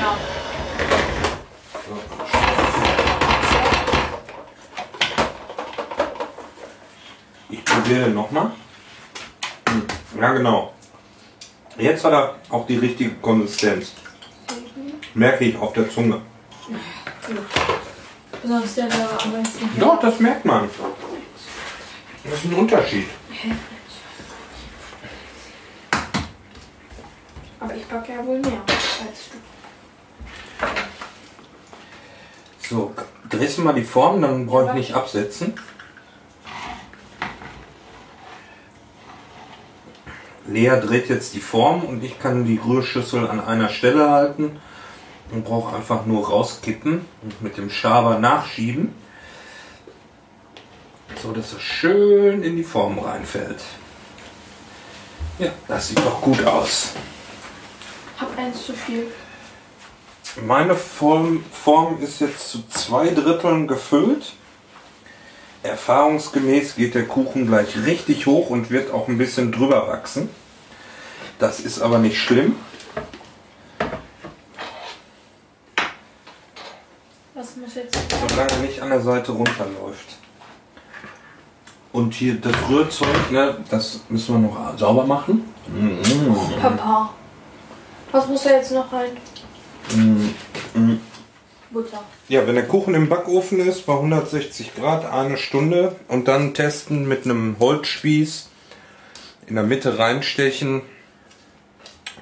Ja. 0.00 0.16
Ich 7.48 7.64
probiere 7.64 8.10
nochmal. 8.10 8.52
Ja, 10.20 10.32
genau. 10.32 10.72
Jetzt 11.76 12.04
hat 12.04 12.12
er 12.12 12.36
auch 12.50 12.66
die 12.66 12.76
richtige 12.76 13.10
Konsistenz. 13.16 13.94
Merke 15.14 15.44
ich 15.44 15.58
auf 15.58 15.72
der 15.72 15.90
Zunge. 15.90 16.20
Besonders 18.42 18.74
der 18.74 18.88
da 18.88 19.18
am 19.22 19.32
meisten. 19.32 19.68
Doch, 19.78 20.00
das 20.00 20.18
merkt 20.18 20.44
man. 20.44 20.70
Das 22.30 22.44
ist 22.44 22.52
ein 22.52 22.54
Unterschied. 22.54 23.08
Aber 27.58 27.74
ich 27.74 27.84
backe 27.86 28.12
ja 28.12 28.24
wohl 28.24 28.38
mehr 28.38 28.62
als 28.68 29.30
du. 29.32 29.38
So, 32.68 32.94
drehst 33.28 33.58
du 33.58 33.62
mal 33.62 33.72
die 33.72 33.82
Form, 33.82 34.22
dann 34.22 34.46
brauche 34.46 34.66
ich 34.68 34.74
nicht 34.74 34.94
absetzen. 34.94 35.54
Lea 40.46 40.80
dreht 40.80 41.08
jetzt 41.08 41.34
die 41.34 41.40
Form 41.40 41.82
und 41.82 42.04
ich 42.04 42.20
kann 42.20 42.44
die 42.44 42.60
Rührschüssel 42.64 43.28
an 43.28 43.40
einer 43.40 43.70
Stelle 43.70 44.08
halten 44.08 44.60
und 45.32 45.44
brauche 45.44 45.74
einfach 45.74 46.06
nur 46.06 46.28
rauskippen 46.28 47.04
und 47.22 47.42
mit 47.42 47.56
dem 47.56 47.70
Schaber 47.70 48.20
nachschieben, 48.20 48.94
so 51.30 51.36
dass 51.36 51.52
es 51.52 51.62
schön 51.62 52.42
in 52.42 52.56
die 52.56 52.64
Form 52.64 52.98
reinfällt. 52.98 53.60
Ja, 55.38 55.50
das 55.68 55.88
sieht 55.88 55.98
doch 55.98 56.20
gut 56.20 56.44
aus. 56.44 56.92
Hab 58.18 58.36
eins 58.36 58.66
zu 58.66 58.72
viel. 58.72 59.06
Meine 60.44 60.74
Form, 60.74 61.44
Form 61.52 62.02
ist 62.02 62.20
jetzt 62.20 62.50
zu 62.50 62.66
zwei 62.68 63.08
Dritteln 63.08 63.68
gefüllt. 63.68 64.32
Erfahrungsgemäß 65.62 66.74
geht 66.74 66.94
der 66.94 67.06
Kuchen 67.06 67.46
gleich 67.46 67.76
richtig 67.84 68.26
hoch 68.26 68.50
und 68.50 68.70
wird 68.70 68.92
auch 68.92 69.06
ein 69.06 69.18
bisschen 69.18 69.52
drüber 69.52 69.86
wachsen. 69.86 70.28
Das 71.38 71.60
ist 71.60 71.80
aber 71.80 71.98
nicht 71.98 72.18
schlimm. 72.18 72.56
Was 77.34 77.56
muss 77.56 77.74
jetzt? 77.76 77.96
solange 78.28 78.50
er 78.50 78.58
nicht 78.58 78.82
an 78.82 78.90
der 78.90 79.00
Seite 79.00 79.32
runterläuft. 79.32 80.19
Und 81.92 82.14
hier 82.14 82.34
das 82.40 82.54
Rührzeug, 82.68 83.30
ne, 83.30 83.56
das 83.68 84.00
müssen 84.08 84.34
wir 84.34 84.48
noch 84.48 84.78
sauber 84.78 85.04
machen. 85.04 85.44
Papa. 86.60 87.10
Was 88.12 88.28
muss 88.28 88.42
da 88.44 88.50
jetzt 88.50 88.72
noch 88.72 88.92
rein? 88.92 89.10
Mm, 89.94 90.98
Butter. 91.70 92.02
Ja, 92.28 92.46
wenn 92.46 92.54
der 92.54 92.66
Kuchen 92.66 92.94
im 92.94 93.08
Backofen 93.08 93.60
ist, 93.60 93.86
bei 93.86 93.94
160 93.94 94.74
Grad 94.74 95.04
eine 95.04 95.36
Stunde 95.36 95.96
und 96.08 96.26
dann 96.28 96.54
testen 96.54 97.06
mit 97.08 97.24
einem 97.24 97.56
Holzspieß 97.58 98.48
in 99.46 99.54
der 99.54 99.64
Mitte 99.64 99.98
reinstechen, 99.98 100.82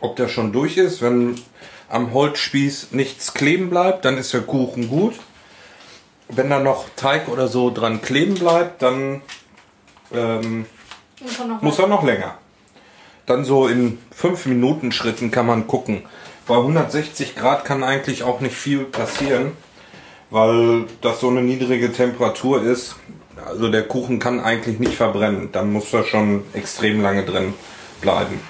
ob 0.01 0.16
der 0.16 0.29
schon 0.29 0.53
durch 0.53 0.77
ist. 0.77 1.03
Wenn 1.03 1.41
am 1.89 2.12
Holzspieß 2.12 2.89
nichts 2.93 3.35
kleben 3.35 3.71
bleibt, 3.71 4.05
dann 4.05 4.19
ist 4.19 4.33
der 4.33 4.43
Kuchen 4.43 4.89
gut. 4.89 5.14
Wenn 6.29 6.51
da 6.51 6.59
noch 6.59 6.87
Teig 6.97 7.29
oder 7.29 7.49
so 7.49 7.71
dran 7.71 8.03
kleben 8.03 8.35
bleibt, 8.35 8.83
dann 8.83 9.23
ähm, 10.12 10.66
Muss 11.20 11.38
er 11.38 11.46
noch 11.46 11.62
muss 11.62 11.78
er 11.78 11.86
noch 11.86 12.02
länger. 12.02 12.38
Dann 13.26 13.44
so 13.44 13.66
in 13.68 13.98
5 14.14 14.46
Minuten 14.46 14.92
Schritten 14.92 15.30
kann 15.30 15.46
man 15.46 15.66
gucken. 15.66 16.02
Bei 16.46 16.56
160 16.56 17.36
Grad 17.36 17.64
kann 17.64 17.84
eigentlich 17.84 18.22
auch 18.22 18.40
nicht 18.40 18.56
viel 18.56 18.84
passieren, 18.84 19.52
weil 20.30 20.86
das 21.02 21.20
so 21.20 21.28
eine 21.28 21.42
niedrige 21.42 21.92
Temperatur 21.92 22.62
ist. 22.62 22.96
Also 23.44 23.68
der 23.68 23.82
Kuchen 23.82 24.18
kann 24.18 24.40
eigentlich 24.40 24.78
nicht 24.78 24.94
verbrennen. 24.94 25.50
Dann 25.52 25.72
muss 25.72 25.92
er 25.92 26.04
schon 26.04 26.44
extrem 26.54 27.02
lange 27.02 27.24
drin 27.24 27.54
bleiben. 28.00 28.40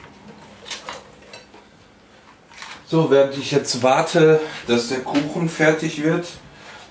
So, 2.86 3.10
während 3.10 3.36
ich 3.36 3.50
jetzt 3.50 3.82
warte, 3.82 4.40
dass 4.66 4.88
der 4.88 5.00
Kuchen 5.00 5.48
fertig 5.48 6.02
wird, 6.02 6.26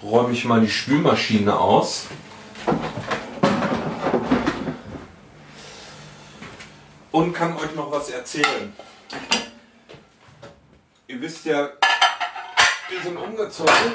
räume 0.03 0.33
ich 0.33 0.45
mal 0.45 0.61
die 0.61 0.69
Spülmaschine 0.69 1.57
aus. 1.59 2.05
Und 7.17 7.33
kann 7.33 7.57
euch 7.57 7.73
noch 7.73 7.91
was 7.91 8.11
erzählen. 8.11 8.71
Ihr 11.07 11.19
wisst 11.19 11.45
ja, 11.45 11.71
wir 12.89 13.01
sind 13.01 13.17
umgezogen 13.17 13.91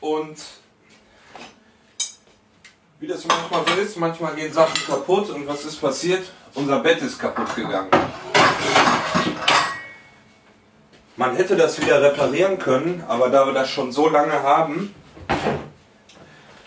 und 0.00 0.38
wie 2.98 3.06
das 3.06 3.26
manchmal 3.26 3.62
so 3.66 3.74
ist, 3.82 3.98
manchmal 3.98 4.34
gehen 4.34 4.50
Sachen 4.50 4.86
kaputt 4.86 5.28
und 5.28 5.46
was 5.46 5.66
ist 5.66 5.78
passiert? 5.78 6.32
Unser 6.54 6.80
Bett 6.80 7.02
ist 7.02 7.18
kaputt 7.18 7.54
gegangen. 7.54 7.90
Man 11.16 11.36
hätte 11.36 11.56
das 11.56 11.78
wieder 11.78 12.00
reparieren 12.00 12.58
können, 12.58 13.04
aber 13.06 13.28
da 13.28 13.44
wir 13.44 13.52
das 13.52 13.68
schon 13.68 13.92
so 13.92 14.08
lange 14.08 14.42
haben, 14.42 14.94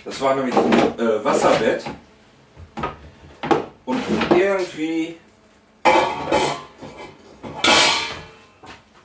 das 0.06 0.22
war 0.22 0.36
nämlich 0.36 0.56
ein 0.56 1.00
äh, 1.00 1.26
Wasserbett, 1.26 1.86
irgendwie 4.36 5.16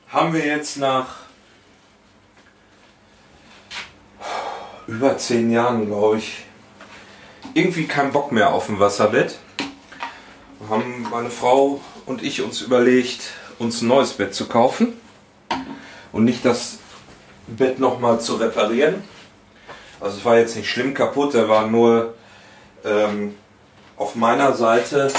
haben 0.08 0.32
wir 0.32 0.44
jetzt 0.44 0.78
nach 0.78 1.16
über 4.86 5.18
zehn 5.18 5.50
Jahren, 5.50 5.86
glaube 5.86 6.18
ich, 6.18 6.44
irgendwie 7.54 7.86
keinen 7.86 8.12
Bock 8.12 8.32
mehr 8.32 8.52
auf 8.52 8.68
ein 8.68 8.80
Wasserbett. 8.80 9.38
Wir 10.60 10.68
haben 10.70 11.06
meine 11.10 11.30
Frau 11.30 11.80
und 12.06 12.22
ich 12.22 12.42
uns 12.42 12.62
überlegt, 12.62 13.32
uns 13.58 13.82
ein 13.82 13.88
neues 13.88 14.14
Bett 14.14 14.34
zu 14.34 14.48
kaufen 14.48 14.94
und 16.12 16.24
nicht 16.24 16.44
das 16.44 16.78
Bett 17.46 17.78
nochmal 17.78 18.20
zu 18.20 18.36
reparieren. 18.36 19.04
Also 20.00 20.18
es 20.18 20.24
war 20.24 20.38
jetzt 20.38 20.56
nicht 20.56 20.70
schlimm 20.70 20.94
kaputt, 20.94 21.34
er 21.34 21.48
war 21.48 21.66
nur 21.66 22.14
ähm, 22.84 23.34
auf 23.98 24.14
meiner 24.14 24.54
Seite, 24.54 25.12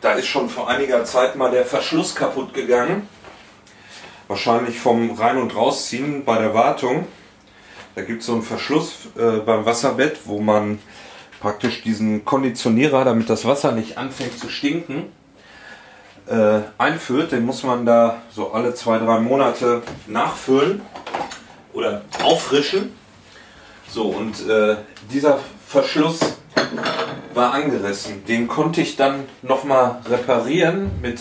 da 0.00 0.12
ist 0.12 0.28
schon 0.28 0.48
vor 0.48 0.68
einiger 0.68 1.04
Zeit 1.04 1.36
mal 1.36 1.50
der 1.50 1.66
Verschluss 1.66 2.14
kaputt 2.14 2.54
gegangen. 2.54 3.08
Wahrscheinlich 4.28 4.78
vom 4.78 5.10
Rein- 5.10 5.38
und 5.38 5.54
Rausziehen 5.54 6.24
bei 6.24 6.38
der 6.38 6.54
Wartung. 6.54 7.06
Da 7.96 8.02
gibt 8.02 8.20
es 8.20 8.26
so 8.26 8.34
einen 8.34 8.42
Verschluss 8.42 9.08
äh, 9.18 9.40
beim 9.40 9.66
Wasserbett, 9.66 10.20
wo 10.24 10.40
man 10.40 10.78
praktisch 11.40 11.82
diesen 11.82 12.24
Konditionierer, 12.24 13.04
damit 13.04 13.28
das 13.28 13.44
Wasser 13.44 13.72
nicht 13.72 13.98
anfängt 13.98 14.38
zu 14.38 14.48
stinken, 14.48 15.12
äh, 16.26 16.60
einfüllt. 16.78 17.32
Den 17.32 17.44
muss 17.44 17.64
man 17.64 17.84
da 17.84 18.22
so 18.30 18.52
alle 18.52 18.74
zwei, 18.74 18.98
drei 18.98 19.18
Monate 19.18 19.82
nachfüllen 20.06 20.80
oder 21.72 22.02
auffrischen. 22.22 22.96
So, 23.88 24.06
und 24.06 24.48
äh, 24.48 24.76
dieser 25.10 25.38
Verschluss 25.66 26.20
war 27.34 27.54
angerissen. 27.54 28.24
Den 28.26 28.48
konnte 28.48 28.80
ich 28.80 28.96
dann 28.96 29.24
nochmal 29.42 30.00
reparieren 30.08 30.90
mit 31.00 31.18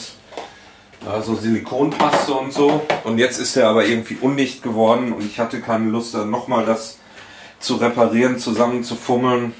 also 1.10 1.36
Silikonpaste 1.36 2.34
und 2.34 2.54
so. 2.54 2.82
Und 3.04 3.18
jetzt 3.18 3.40
ist 3.40 3.56
er 3.58 3.70
aber 3.70 3.86
irgendwie 3.86 4.18
undicht 4.22 4.62
geworden 4.62 5.14
und 5.14 5.26
ich 5.26 5.40
hatte 5.40 5.62
keine 5.62 5.90
Lust, 5.90 6.14
dann 6.14 6.30
nochmal 6.30 6.66
das 6.66 7.00
zu 7.60 7.76
reparieren, 7.76 8.40
zusammenzufummeln. 8.40 9.54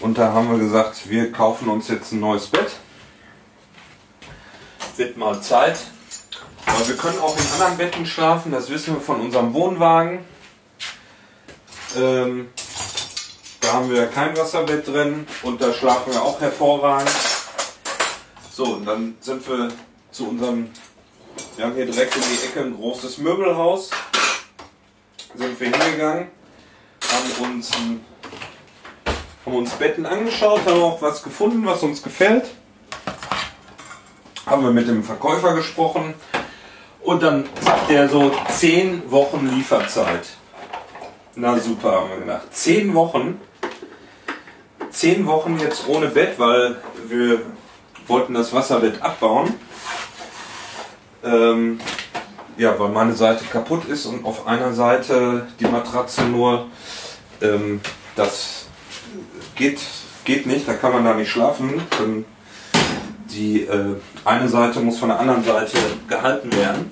Und 0.00 0.18
da 0.18 0.32
haben 0.32 0.50
wir 0.50 0.58
gesagt, 0.58 1.08
wir 1.08 1.32
kaufen 1.32 1.68
uns 1.68 1.88
jetzt 1.88 2.12
ein 2.12 2.20
neues 2.20 2.48
Bett. 2.48 2.72
Wird 4.96 5.16
mal 5.16 5.40
Zeit. 5.40 5.78
Aber 6.66 6.86
wir 6.86 6.96
können 6.96 7.18
auch 7.20 7.36
in 7.36 7.44
anderen 7.54 7.76
Betten 7.76 8.06
schlafen, 8.06 8.50
das 8.50 8.68
wissen 8.68 8.94
wir 8.94 9.00
von 9.00 9.20
unserem 9.20 9.54
Wohnwagen. 9.54 10.18
Ähm, 11.96 12.48
da 13.66 13.72
haben 13.72 13.90
wir 13.90 14.06
kein 14.06 14.36
Wasserbett 14.36 14.86
drin 14.86 15.26
und 15.42 15.60
da 15.60 15.72
schlafen 15.72 16.12
wir 16.12 16.22
auch 16.22 16.40
hervorragend. 16.40 17.10
So, 18.52 18.64
und 18.74 18.86
dann 18.86 19.16
sind 19.20 19.46
wir 19.48 19.72
zu 20.12 20.28
unserem, 20.28 20.70
wir 21.56 21.64
haben 21.64 21.74
hier 21.74 21.86
direkt 21.86 22.14
in 22.14 22.22
die 22.22 22.46
Ecke 22.46 22.60
ein 22.60 22.76
großes 22.76 23.18
Möbelhaus. 23.18 23.90
Sind 25.34 25.58
wir 25.58 25.68
hingegangen, 25.68 26.28
haben 27.10 27.52
uns, 27.52 27.72
haben 29.44 29.54
uns 29.54 29.70
Betten 29.72 30.06
angeschaut, 30.06 30.64
haben 30.64 30.82
auch 30.82 31.02
was 31.02 31.24
gefunden, 31.24 31.66
was 31.66 31.82
uns 31.82 32.02
gefällt. 32.04 32.44
Haben 34.46 34.62
wir 34.62 34.70
mit 34.70 34.86
dem 34.86 35.02
Verkäufer 35.02 35.54
gesprochen 35.56 36.14
und 37.02 37.20
dann 37.20 37.48
sagt 37.60 37.90
er 37.90 38.08
so 38.08 38.30
10 38.48 39.10
Wochen 39.10 39.48
Lieferzeit. 39.48 40.28
Na 41.34 41.58
super, 41.58 42.00
haben 42.00 42.10
wir 42.10 42.20
gedacht. 42.20 42.54
10 42.54 42.94
Wochen. 42.94 43.40
10 44.96 45.26
Wochen 45.26 45.58
jetzt 45.60 45.86
ohne 45.88 46.06
Bett, 46.06 46.38
weil 46.38 46.76
wir 47.08 47.42
wollten 48.06 48.32
das 48.32 48.54
Wasserbett 48.54 49.02
abbauen. 49.02 49.52
Ähm, 51.22 51.78
ja, 52.56 52.78
weil 52.78 52.88
meine 52.88 53.12
Seite 53.12 53.44
kaputt 53.44 53.84
ist 53.84 54.06
und 54.06 54.24
auf 54.24 54.46
einer 54.46 54.72
Seite 54.72 55.48
die 55.60 55.66
Matratze 55.66 56.24
nur, 56.24 56.68
ähm, 57.42 57.82
das 58.14 58.68
geht, 59.54 59.80
geht 60.24 60.46
nicht, 60.46 60.66
da 60.66 60.72
kann 60.72 60.94
man 60.94 61.04
da 61.04 61.12
nicht 61.12 61.30
schlafen. 61.30 61.82
Dann 61.98 62.24
die 63.28 63.64
äh, 63.64 63.96
eine 64.24 64.48
Seite 64.48 64.80
muss 64.80 64.98
von 64.98 65.10
der 65.10 65.20
anderen 65.20 65.44
Seite 65.44 65.76
gehalten 66.08 66.50
werden. 66.56 66.90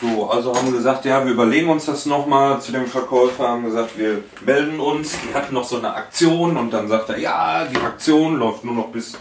So, 0.00 0.28
also 0.28 0.54
haben 0.54 0.72
gesagt, 0.72 1.06
ja, 1.06 1.24
wir 1.24 1.32
überlegen 1.32 1.70
uns 1.70 1.86
das 1.86 2.04
nochmal 2.04 2.60
zu 2.60 2.70
dem 2.70 2.86
Verkäufer, 2.86 3.48
haben 3.48 3.64
gesagt, 3.64 3.96
wir 3.96 4.22
melden 4.44 4.78
uns. 4.78 5.16
Die 5.22 5.34
hatten 5.34 5.54
noch 5.54 5.64
so 5.64 5.78
eine 5.78 5.94
Aktion 5.94 6.58
und 6.58 6.70
dann 6.70 6.88
sagt 6.88 7.08
er, 7.08 7.18
ja, 7.18 7.64
die 7.64 7.78
Aktion 7.78 8.36
läuft 8.36 8.62
nur 8.64 8.74
noch 8.74 8.88
bis, 8.88 9.16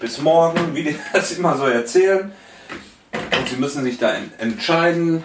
bis 0.00 0.18
morgen, 0.18 0.74
wie 0.74 0.82
die 0.82 0.96
das 1.12 1.32
immer 1.32 1.56
so 1.56 1.64
erzählen. 1.64 2.32
Und 3.12 3.48
sie 3.48 3.56
müssen 3.56 3.84
sich 3.84 3.98
da 3.98 4.12
entscheiden. 4.38 5.22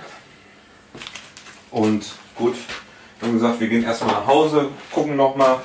Und 1.71 2.05
gut, 2.35 2.55
haben 3.19 3.33
gesagt, 3.33 3.59
wir 3.59 3.69
gehen 3.69 3.83
erstmal 3.83 4.13
nach 4.13 4.27
Hause, 4.27 4.67
gucken 4.91 5.15
nochmal. 5.15 5.57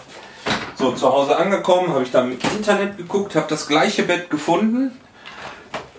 So, 0.76 0.92
zu 0.92 1.12
Hause 1.12 1.36
angekommen, 1.36 1.92
habe 1.92 2.04
ich 2.04 2.12
dann 2.12 2.32
im 2.32 2.38
Internet 2.56 2.96
geguckt, 2.96 3.34
habe 3.34 3.46
das 3.48 3.66
gleiche 3.66 4.04
Bett 4.04 4.30
gefunden, 4.30 4.92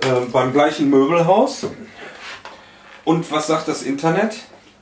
äh, 0.01 0.25
beim 0.31 0.51
gleichen 0.51 0.89
Möbelhaus. 0.89 1.67
Und 3.09 3.31
was 3.31 3.47
sagt 3.47 3.67
das 3.67 3.81
Internet? 3.81 4.35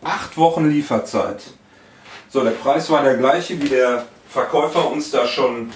Acht 0.03 0.35
Wochen 0.35 0.69
Lieferzeit. 0.69 1.43
So, 2.27 2.43
der 2.43 2.51
Preis 2.51 2.89
war 2.89 3.01
der 3.01 3.15
gleiche, 3.15 3.57
wie 3.61 3.69
der 3.69 4.05
Verkäufer 4.27 4.91
uns 4.91 5.11
da 5.11 5.25
schon 5.25 5.71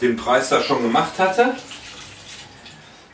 den 0.00 0.16
Preis 0.16 0.48
da 0.48 0.60
schon 0.60 0.82
gemacht 0.82 1.20
hatte. 1.20 1.54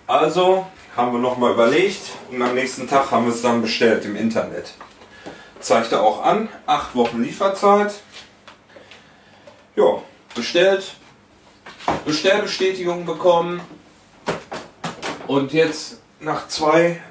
Also 0.06 0.66
haben 0.96 1.12
wir 1.12 1.18
nochmal 1.18 1.52
überlegt 1.52 2.00
und 2.30 2.40
am 2.40 2.54
nächsten 2.54 2.88
Tag 2.88 3.10
haben 3.10 3.26
wir 3.26 3.34
es 3.34 3.42
dann 3.42 3.60
bestellt 3.60 4.06
im 4.06 4.16
Internet. 4.16 4.72
Zeigte 5.60 6.00
auch 6.00 6.24
an, 6.24 6.48
acht 6.64 6.94
Wochen 6.94 7.22
Lieferzeit. 7.22 7.92
Ja, 9.76 10.00
bestellt, 10.34 10.94
Bestellbestätigung 12.06 13.04
bekommen 13.04 13.60
und 15.26 15.52
jetzt 15.52 16.00
nach 16.18 16.48
zwei 16.48 17.02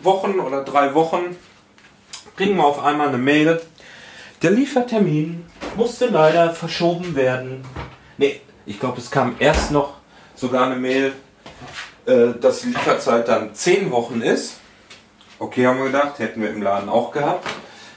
Wochen 0.00 0.40
oder 0.40 0.64
drei 0.64 0.94
Wochen 0.94 1.36
kriegen 2.36 2.56
wir 2.56 2.64
auf 2.64 2.82
einmal 2.82 3.08
eine 3.08 3.18
Mail. 3.18 3.60
Der 4.42 4.52
Liefertermin 4.52 5.44
musste 5.76 6.06
leider 6.06 6.54
verschoben 6.54 7.16
werden. 7.16 7.64
Nee, 8.16 8.40
ich 8.66 8.78
glaube, 8.78 8.98
es 8.98 9.10
kam 9.10 9.36
erst 9.38 9.70
noch 9.72 9.94
sogar 10.34 10.66
eine 10.66 10.76
Mail, 10.76 11.12
äh, 12.06 12.28
dass 12.40 12.60
die 12.60 12.68
Lieferzeit 12.68 13.26
dann 13.26 13.54
zehn 13.54 13.90
Wochen 13.90 14.20
ist. 14.22 14.58
Okay, 15.40 15.66
haben 15.66 15.78
wir 15.78 15.86
gedacht, 15.86 16.18
hätten 16.18 16.42
wir 16.42 16.50
im 16.50 16.62
Laden 16.62 16.88
auch 16.88 17.10
gehabt. 17.10 17.46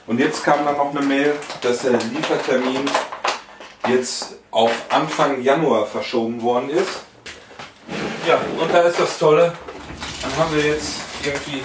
Und 0.07 0.19
jetzt 0.19 0.43
kam 0.43 0.65
dann 0.65 0.77
noch 0.77 0.95
eine 0.95 1.05
Mail, 1.05 1.35
dass 1.61 1.83
der 1.83 1.93
Liefertermin 1.93 2.89
jetzt 3.87 4.35
auf 4.49 4.71
Anfang 4.89 5.41
Januar 5.41 5.85
verschoben 5.85 6.41
worden 6.41 6.69
ist. 6.69 7.01
Ja, 8.27 8.39
und 8.59 8.73
da 8.73 8.81
ist 8.81 8.99
das 8.99 9.17
Tolle. 9.17 9.53
Dann 10.21 10.37
haben 10.37 10.55
wir 10.55 10.65
jetzt 10.65 10.97
irgendwie 11.23 11.61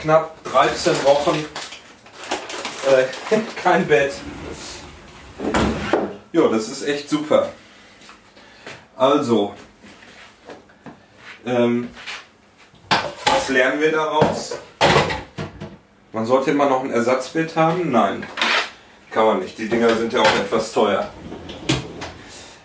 knapp 0.00 0.42
13 0.44 1.04
Wochen 1.04 1.44
äh, 2.86 3.38
kein 3.62 3.86
Bett. 3.86 4.14
Ja, 6.32 6.48
das 6.48 6.68
ist 6.68 6.82
echt 6.86 7.08
super. 7.08 7.50
Also, 8.96 9.54
ähm, 11.44 11.90
was 13.26 13.48
lernen 13.48 13.80
wir 13.80 13.92
daraus? 13.92 14.58
Man 16.12 16.24
sollte 16.24 16.50
immer 16.50 16.68
noch 16.68 16.82
ein 16.82 16.90
Ersatzbett 16.90 17.54
haben? 17.56 17.90
Nein, 17.90 18.24
kann 19.10 19.26
man 19.26 19.38
nicht. 19.40 19.58
Die 19.58 19.68
Dinger 19.68 19.94
sind 19.94 20.12
ja 20.12 20.20
auch 20.20 20.36
etwas 20.38 20.72
teuer. 20.72 21.10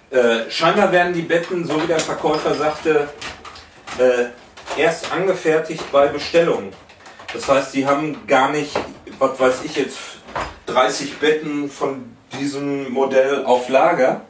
Äh, 0.10 0.50
scheinbar 0.50 0.92
werden 0.92 1.14
die 1.14 1.22
Betten, 1.22 1.66
so 1.66 1.82
wie 1.82 1.88
der 1.88 2.00
Verkäufer 2.00 2.54
sagte, 2.54 3.10
äh, 3.98 4.80
erst 4.80 5.12
angefertigt 5.12 5.90
bei 5.92 6.08
Bestellung. 6.08 6.72
Das 7.34 7.48
heißt, 7.48 7.74
die 7.74 7.86
haben 7.86 8.28
gar 8.28 8.50
nicht, 8.50 8.78
was 9.20 9.40
weiß 9.40 9.64
ich 9.64 9.76
jetzt, 9.76 9.98
30 10.66 11.20
Betten 11.20 11.70
von 11.70 12.16
diesem 12.40 12.92
Modell 12.92 13.46
auf 13.46 13.70
Lager, 13.70 14.22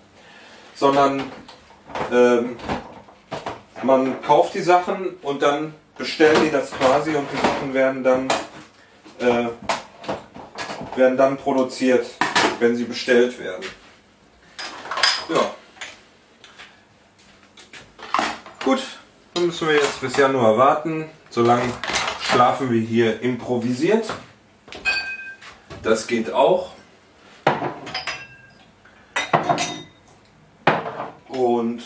sondern 0.75 1.23
ähm, 2.11 2.57
man 3.83 4.21
kauft 4.21 4.53
die 4.53 4.61
Sachen 4.61 5.17
und 5.21 5.41
dann 5.41 5.73
bestellen 5.97 6.43
die 6.43 6.51
das 6.51 6.71
quasi 6.71 7.15
und 7.15 7.27
die 7.31 7.37
Sachen 7.37 7.73
werden 7.73 8.03
dann 8.03 8.27
äh, 9.19 9.49
werden 10.95 11.17
dann 11.17 11.37
produziert, 11.37 12.05
wenn 12.59 12.75
sie 12.75 12.83
bestellt 12.83 13.37
werden. 13.39 13.63
Ja. 15.29 15.51
Gut, 18.63 18.81
dann 19.33 19.45
müssen 19.47 19.67
wir 19.67 19.75
jetzt 19.75 20.01
bis 20.01 20.17
Januar 20.17 20.57
warten. 20.57 21.09
Solange 21.29 21.63
schlafen 22.31 22.71
wir 22.71 22.79
hier 22.79 23.21
improvisiert. 23.21 24.05
Das 25.83 26.07
geht 26.07 26.31
auch. 26.31 26.71
Und 31.27 31.83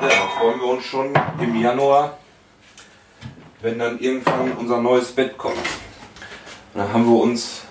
ja, 0.00 0.08
freuen 0.38 0.60
wir 0.60 0.66
uns 0.66 0.84
schon 0.84 1.14
im 1.40 1.60
Januar, 1.60 2.18
wenn 3.60 3.78
dann 3.78 4.00
irgendwann 4.00 4.52
unser 4.52 4.80
neues 4.80 5.12
Bett 5.12 5.38
kommt. 5.38 5.56
Und 5.56 6.80
dann 6.80 6.92
haben 6.92 7.06
wir 7.06 7.20
uns, 7.22 7.62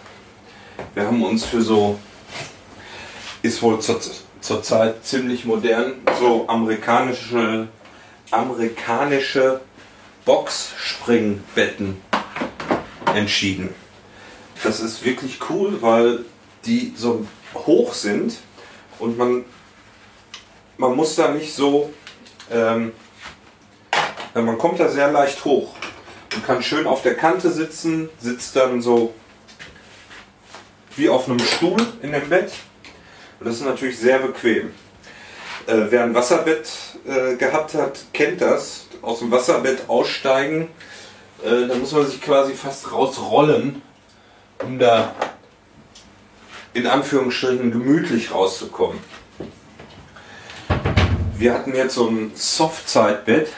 wir 0.93 1.05
haben 1.05 1.21
uns 1.21 1.43
für 1.43 1.61
so, 1.61 1.99
ist 3.41 3.61
wohl 3.61 3.81
zurzeit 3.81 4.23
zur 4.39 5.01
ziemlich 5.01 5.43
modern, 5.43 5.95
so 6.19 6.47
amerikanische 6.47 7.67
amerikanische 8.33 9.61
Boxspringbetten 10.25 12.01
entschieden. 13.13 13.73
Das 14.63 14.79
ist 14.79 15.03
wirklich 15.03 15.39
cool, 15.49 15.81
weil 15.81 16.25
die 16.65 16.93
so 16.95 17.27
hoch 17.53 17.93
sind 17.93 18.37
und 18.99 19.17
man, 19.17 19.45
man 20.77 20.95
muss 20.95 21.15
da 21.15 21.29
nicht 21.29 21.53
so, 21.53 21.93
ähm, 22.49 22.93
man 24.33 24.57
kommt 24.57 24.79
da 24.79 24.89
sehr 24.89 25.11
leicht 25.11 25.43
hoch 25.45 25.75
und 26.33 26.45
kann 26.45 26.63
schön 26.63 26.87
auf 26.87 27.01
der 27.01 27.15
Kante 27.15 27.51
sitzen, 27.51 28.09
sitzt 28.19 28.55
dann 28.55 28.81
so 28.81 29.13
wie 30.95 31.09
auf 31.09 31.27
einem 31.27 31.39
Stuhl 31.39 31.85
in 32.01 32.13
dem 32.13 32.29
Bett 32.29 32.53
und 33.39 33.47
das 33.47 33.55
ist 33.55 33.65
natürlich 33.65 33.99
sehr 33.99 34.19
bequem. 34.19 34.71
Äh, 35.67 35.85
wer 35.89 36.03
ein 36.03 36.13
Wasserbett 36.13 36.69
äh, 37.05 37.35
gehabt 37.35 37.73
hat, 37.73 38.05
kennt 38.13 38.41
das. 38.41 38.87
Aus 39.01 39.19
dem 39.19 39.31
Wasserbett 39.31 39.89
aussteigen, 39.89 40.69
äh, 41.43 41.67
da 41.67 41.75
muss 41.75 41.91
man 41.91 42.07
sich 42.07 42.21
quasi 42.21 42.53
fast 42.53 42.91
rausrollen, 42.91 43.81
um 44.63 44.79
da 44.79 45.13
in 46.73 46.87
Anführungsstrichen 46.87 47.71
gemütlich 47.71 48.31
rauszukommen. 48.31 48.99
Wir 51.37 51.53
hatten 51.53 51.75
jetzt 51.75 51.95
so 51.95 52.07
ein 52.07 52.31
Soft-Side-Bett, 52.33 53.49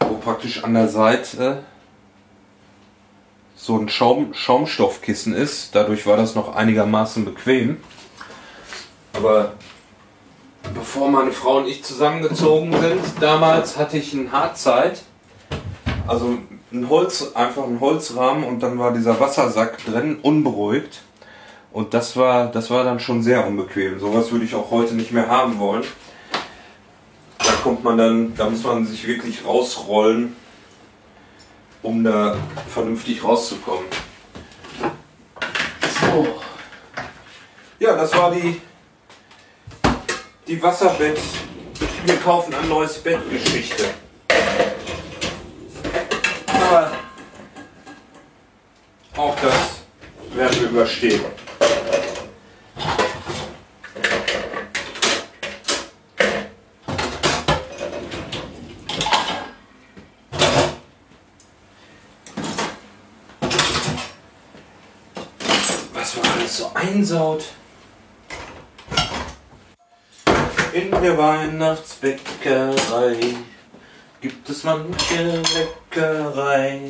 wo 0.00 0.16
praktisch 0.16 0.64
an 0.64 0.74
der 0.74 0.88
Seite 0.88 1.64
so 3.54 3.78
ein 3.78 3.88
Schaum, 3.88 4.34
Schaumstoffkissen 4.34 5.34
ist. 5.34 5.74
Dadurch 5.74 6.06
war 6.06 6.16
das 6.16 6.34
noch 6.34 6.54
einigermaßen 6.54 7.24
bequem. 7.24 7.80
Aber 9.12 9.52
bevor 10.72 11.10
meine 11.10 11.32
Frau 11.32 11.58
und 11.58 11.66
ich 11.66 11.84
zusammengezogen 11.84 12.72
sind, 12.72 13.00
damals 13.20 13.76
hatte 13.76 13.98
ich 13.98 14.12
ein 14.14 14.32
Hartzeit. 14.32 15.02
Also 16.06 16.38
ein 16.72 16.88
Holz, 16.88 17.32
einfach 17.34 17.64
ein 17.64 17.80
Holzrahmen 17.80 18.44
und 18.44 18.62
dann 18.62 18.78
war 18.78 18.92
dieser 18.92 19.18
Wassersack 19.20 19.84
drin, 19.84 20.18
unberuhigt. 20.22 21.02
Und 21.72 21.92
das 21.94 22.16
war, 22.16 22.46
das 22.52 22.70
war 22.70 22.84
dann 22.84 23.00
schon 23.00 23.22
sehr 23.22 23.46
unbequem. 23.46 23.98
Sowas 23.98 24.30
würde 24.30 24.44
ich 24.44 24.54
auch 24.54 24.70
heute 24.70 24.94
nicht 24.94 25.12
mehr 25.12 25.28
haben 25.28 25.58
wollen. 25.58 25.84
Da 27.38 27.52
kommt 27.62 27.82
man 27.82 27.98
dann, 27.98 28.34
da 28.36 28.48
muss 28.48 28.62
man 28.62 28.86
sich 28.86 29.06
wirklich 29.06 29.44
rausrollen, 29.44 30.36
um 31.82 32.04
da 32.04 32.36
vernünftig 32.68 33.24
rauszukommen. 33.24 33.84
So. 36.00 36.26
Ja, 37.80 37.96
das 37.96 38.16
war 38.16 38.30
die, 38.30 38.60
die 40.46 40.62
Wasserbett. 40.62 41.18
Wir 42.04 42.16
kaufen 42.16 42.54
ein 42.54 42.68
neues 42.68 42.98
Bett 42.98 43.18
Geschichte. 43.30 43.84
Aber 46.46 46.92
auch 49.16 49.36
das 49.40 49.82
werden 50.34 50.60
wir 50.60 50.68
überstehen. 50.68 51.24
Was 65.92 66.16
man 66.16 66.26
alles 66.32 66.56
so 66.58 66.70
einsaut. 66.74 67.44
In 70.74 70.90
der 71.04 71.16
Weihnachtsbäckerei 71.18 73.16
gibt 74.22 74.48
es 74.48 74.64
manche 74.64 75.42
Leckerei 75.92 76.80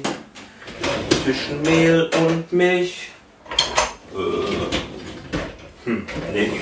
zwischen 1.24 1.60
Mehl 1.62 2.08
und 2.28 2.52
Milch. 2.52 3.10
Äh, 4.14 4.18
hm, 5.84 6.06
nee. 6.32 6.52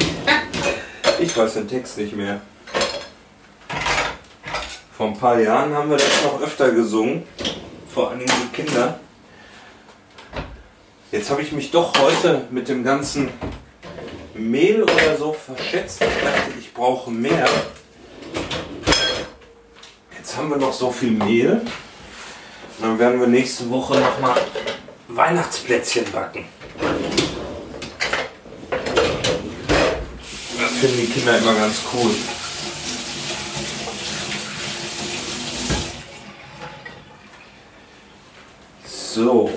Ich 1.20 1.36
weiß 1.36 1.52
den 1.54 1.68
Text 1.68 1.98
nicht 1.98 2.16
mehr. 2.16 2.40
Vor 4.96 5.08
ein 5.08 5.18
paar 5.18 5.38
Jahren 5.38 5.74
haben 5.74 5.90
wir 5.90 5.98
das 5.98 6.24
noch 6.24 6.40
öfter 6.40 6.72
gesungen. 6.72 7.24
Vor 7.92 8.08
allen 8.10 8.20
Dingen 8.20 8.32
die 8.44 8.62
Kinder. 8.62 8.98
Jetzt 11.12 11.30
habe 11.30 11.42
ich 11.42 11.52
mich 11.52 11.70
doch 11.70 11.92
heute 12.00 12.46
mit 12.50 12.68
dem 12.68 12.82
ganzen 12.82 13.28
Mehl 14.34 14.82
oder 14.82 15.18
so 15.18 15.34
verschätzt. 15.34 16.02
Ich 16.02 16.24
dachte, 16.24 16.61
ich 16.72 16.78
brauche 16.78 17.10
mehr. 17.10 17.46
Jetzt 20.16 20.36
haben 20.38 20.48
wir 20.48 20.56
noch 20.56 20.72
so 20.72 20.90
viel 20.90 21.10
Mehl. 21.10 21.60
Und 22.78 22.80
dann 22.80 22.98
werden 22.98 23.20
wir 23.20 23.26
nächste 23.26 23.68
Woche 23.68 24.00
nochmal 24.00 24.40
Weihnachtsplätzchen 25.08 26.10
backen. 26.10 26.46
Das 28.70 30.70
finden 30.80 30.98
die 30.98 31.12
Kinder 31.12 31.36
immer 31.36 31.54
ganz 31.54 31.76
cool. 31.92 32.14
So. 38.86 39.52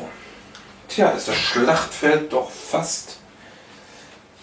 Tja, 0.90 1.12
ist 1.12 1.30
das 1.30 1.38
Schlachtfeld 1.38 2.34
doch 2.34 2.52
fast 2.52 3.20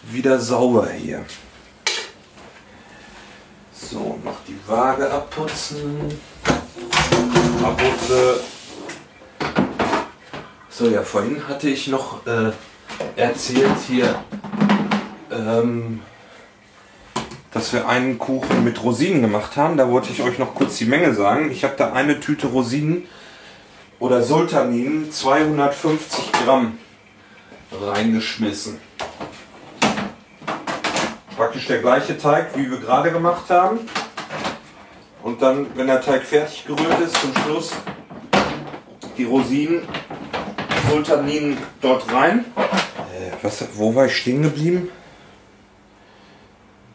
wieder 0.05 0.41
sauber 0.41 0.89
hier. 0.91 1.27
So, 3.93 4.19
noch 4.25 4.39
die 4.49 4.59
Waage 4.67 5.11
abputzen. 5.11 6.19
Abputze. 7.63 8.41
So, 10.71 10.89
ja, 10.89 11.03
vorhin 11.03 11.47
hatte 11.47 11.69
ich 11.69 11.89
noch 11.89 12.27
äh, 12.27 12.53
erzählt 13.17 13.77
hier, 13.87 14.19
ähm, 15.31 16.01
dass 17.51 17.75
wir 17.75 17.87
einen 17.87 18.19
Kuchen 18.19 18.65
mit 18.65 18.83
Rosinen 18.83 19.21
gemacht 19.21 19.59
haben. 19.59 19.77
Da 19.77 19.91
wollte 19.91 20.11
ich 20.11 20.23
euch 20.23 20.39
noch 20.39 20.55
kurz 20.55 20.79
die 20.79 20.87
Menge 20.87 21.13
sagen. 21.13 21.51
Ich 21.51 21.63
habe 21.63 21.75
da 21.77 21.93
eine 21.93 22.19
Tüte 22.19 22.47
Rosinen 22.47 23.07
oder 23.99 24.23
Sultaninen, 24.23 25.13
250 25.13 26.33
Gramm 26.33 26.79
reingeschmissen. 27.71 28.79
Praktisch 31.53 31.69
der 31.69 31.83
gleiche 31.83 32.17
Teig, 32.17 32.57
wie 32.57 32.71
wir 32.71 32.79
gerade 32.79 33.13
gemacht 33.13 33.51
haben. 33.51 33.81
Und 35.23 35.43
dann, 35.43 35.67
wenn 35.75 35.87
der 35.87 36.01
Teig 36.01 36.23
fertig 36.23 36.65
gerührt 36.65 36.99
ist, 37.05 37.15
zum 37.15 37.31
Schluss 37.45 37.73
die 39.19 39.25
Rosinen, 39.25 39.83
Sultaninen 40.89 41.59
dort 41.83 42.11
rein. 42.11 42.47
Äh, 42.57 43.33
was, 43.43 43.63
wo 43.75 43.95
war 43.95 44.07
ich 44.07 44.17
stehen 44.17 44.43
geblieben? 44.43 44.89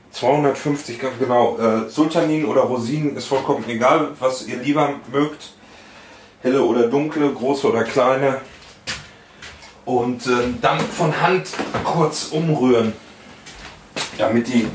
250 0.09 1.01
Gramm, 1.01 1.11
genau. 1.19 1.59
Äh, 1.59 1.87
Sultaninen 1.87 2.47
oder 2.47 2.61
Rosinen 2.61 3.15
ist 3.15 3.27
vollkommen 3.27 3.63
egal, 3.67 4.13
was 4.19 4.47
ihr 4.47 4.57
lieber 4.57 4.95
mögt. 5.11 5.53
Helle 6.41 6.63
oder 6.63 6.87
dunkle, 6.87 7.31
große 7.31 7.69
oder 7.69 7.83
kleine. 7.83 8.41
Und 9.85 10.25
äh, 10.25 10.31
dann 10.59 10.79
von 10.79 11.21
Hand 11.21 11.49
kurz 11.83 12.29
umrühren, 12.31 12.93
damit 14.18 14.47
die, 14.47 14.68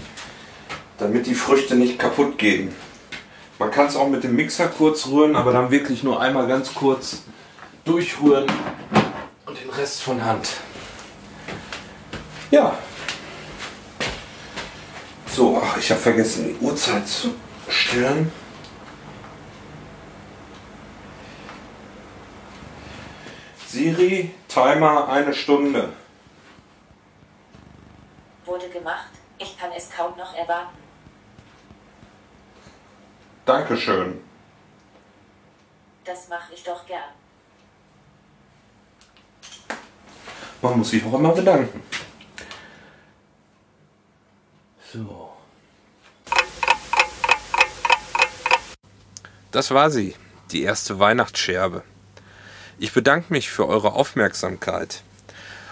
damit 0.98 1.26
die 1.26 1.34
Früchte 1.34 1.74
nicht 1.74 1.98
kaputt 1.98 2.38
gehen. 2.38 2.74
Man 3.58 3.70
kann 3.70 3.86
es 3.86 3.96
auch 3.96 4.08
mit 4.08 4.24
dem 4.24 4.34
Mixer 4.34 4.68
kurz 4.68 5.06
rühren, 5.06 5.36
aber 5.36 5.52
dann 5.52 5.70
wirklich 5.70 6.02
nur 6.02 6.20
einmal 6.20 6.46
ganz 6.46 6.74
kurz 6.74 7.22
durchrühren 7.84 8.50
und 9.46 9.60
den 9.60 9.70
Rest 9.70 10.02
von 10.02 10.24
Hand. 10.24 10.56
Ja. 12.50 12.76
So, 15.34 15.60
ach, 15.62 15.78
ich 15.78 15.90
habe 15.90 16.00
vergessen, 16.00 16.48
die 16.48 16.64
Uhrzeit 16.64 17.06
zu 17.08 17.34
stellen. 17.68 18.30
Siri, 23.66 24.30
Timer 24.48 25.08
eine 25.08 25.32
Stunde. 25.32 25.94
Wurde 28.44 28.68
gemacht. 28.68 29.21
Ich 29.42 29.58
kann 29.58 29.72
es 29.76 29.90
kaum 29.90 30.16
noch 30.16 30.34
erwarten. 30.36 30.76
Dankeschön. 33.44 34.20
Das 36.04 36.28
mache 36.28 36.54
ich 36.54 36.62
doch 36.62 36.86
gern. 36.86 37.10
Man 40.60 40.78
muss 40.78 40.90
sich 40.90 41.04
auch 41.04 41.14
immer 41.14 41.32
bedanken. 41.32 41.82
So. 44.92 45.32
Das 49.50 49.72
war 49.72 49.90
sie, 49.90 50.14
die 50.52 50.62
erste 50.62 51.00
Weihnachtsscherbe. 51.00 51.82
Ich 52.78 52.92
bedanke 52.92 53.32
mich 53.32 53.50
für 53.50 53.66
eure 53.66 53.94
Aufmerksamkeit 53.94 55.02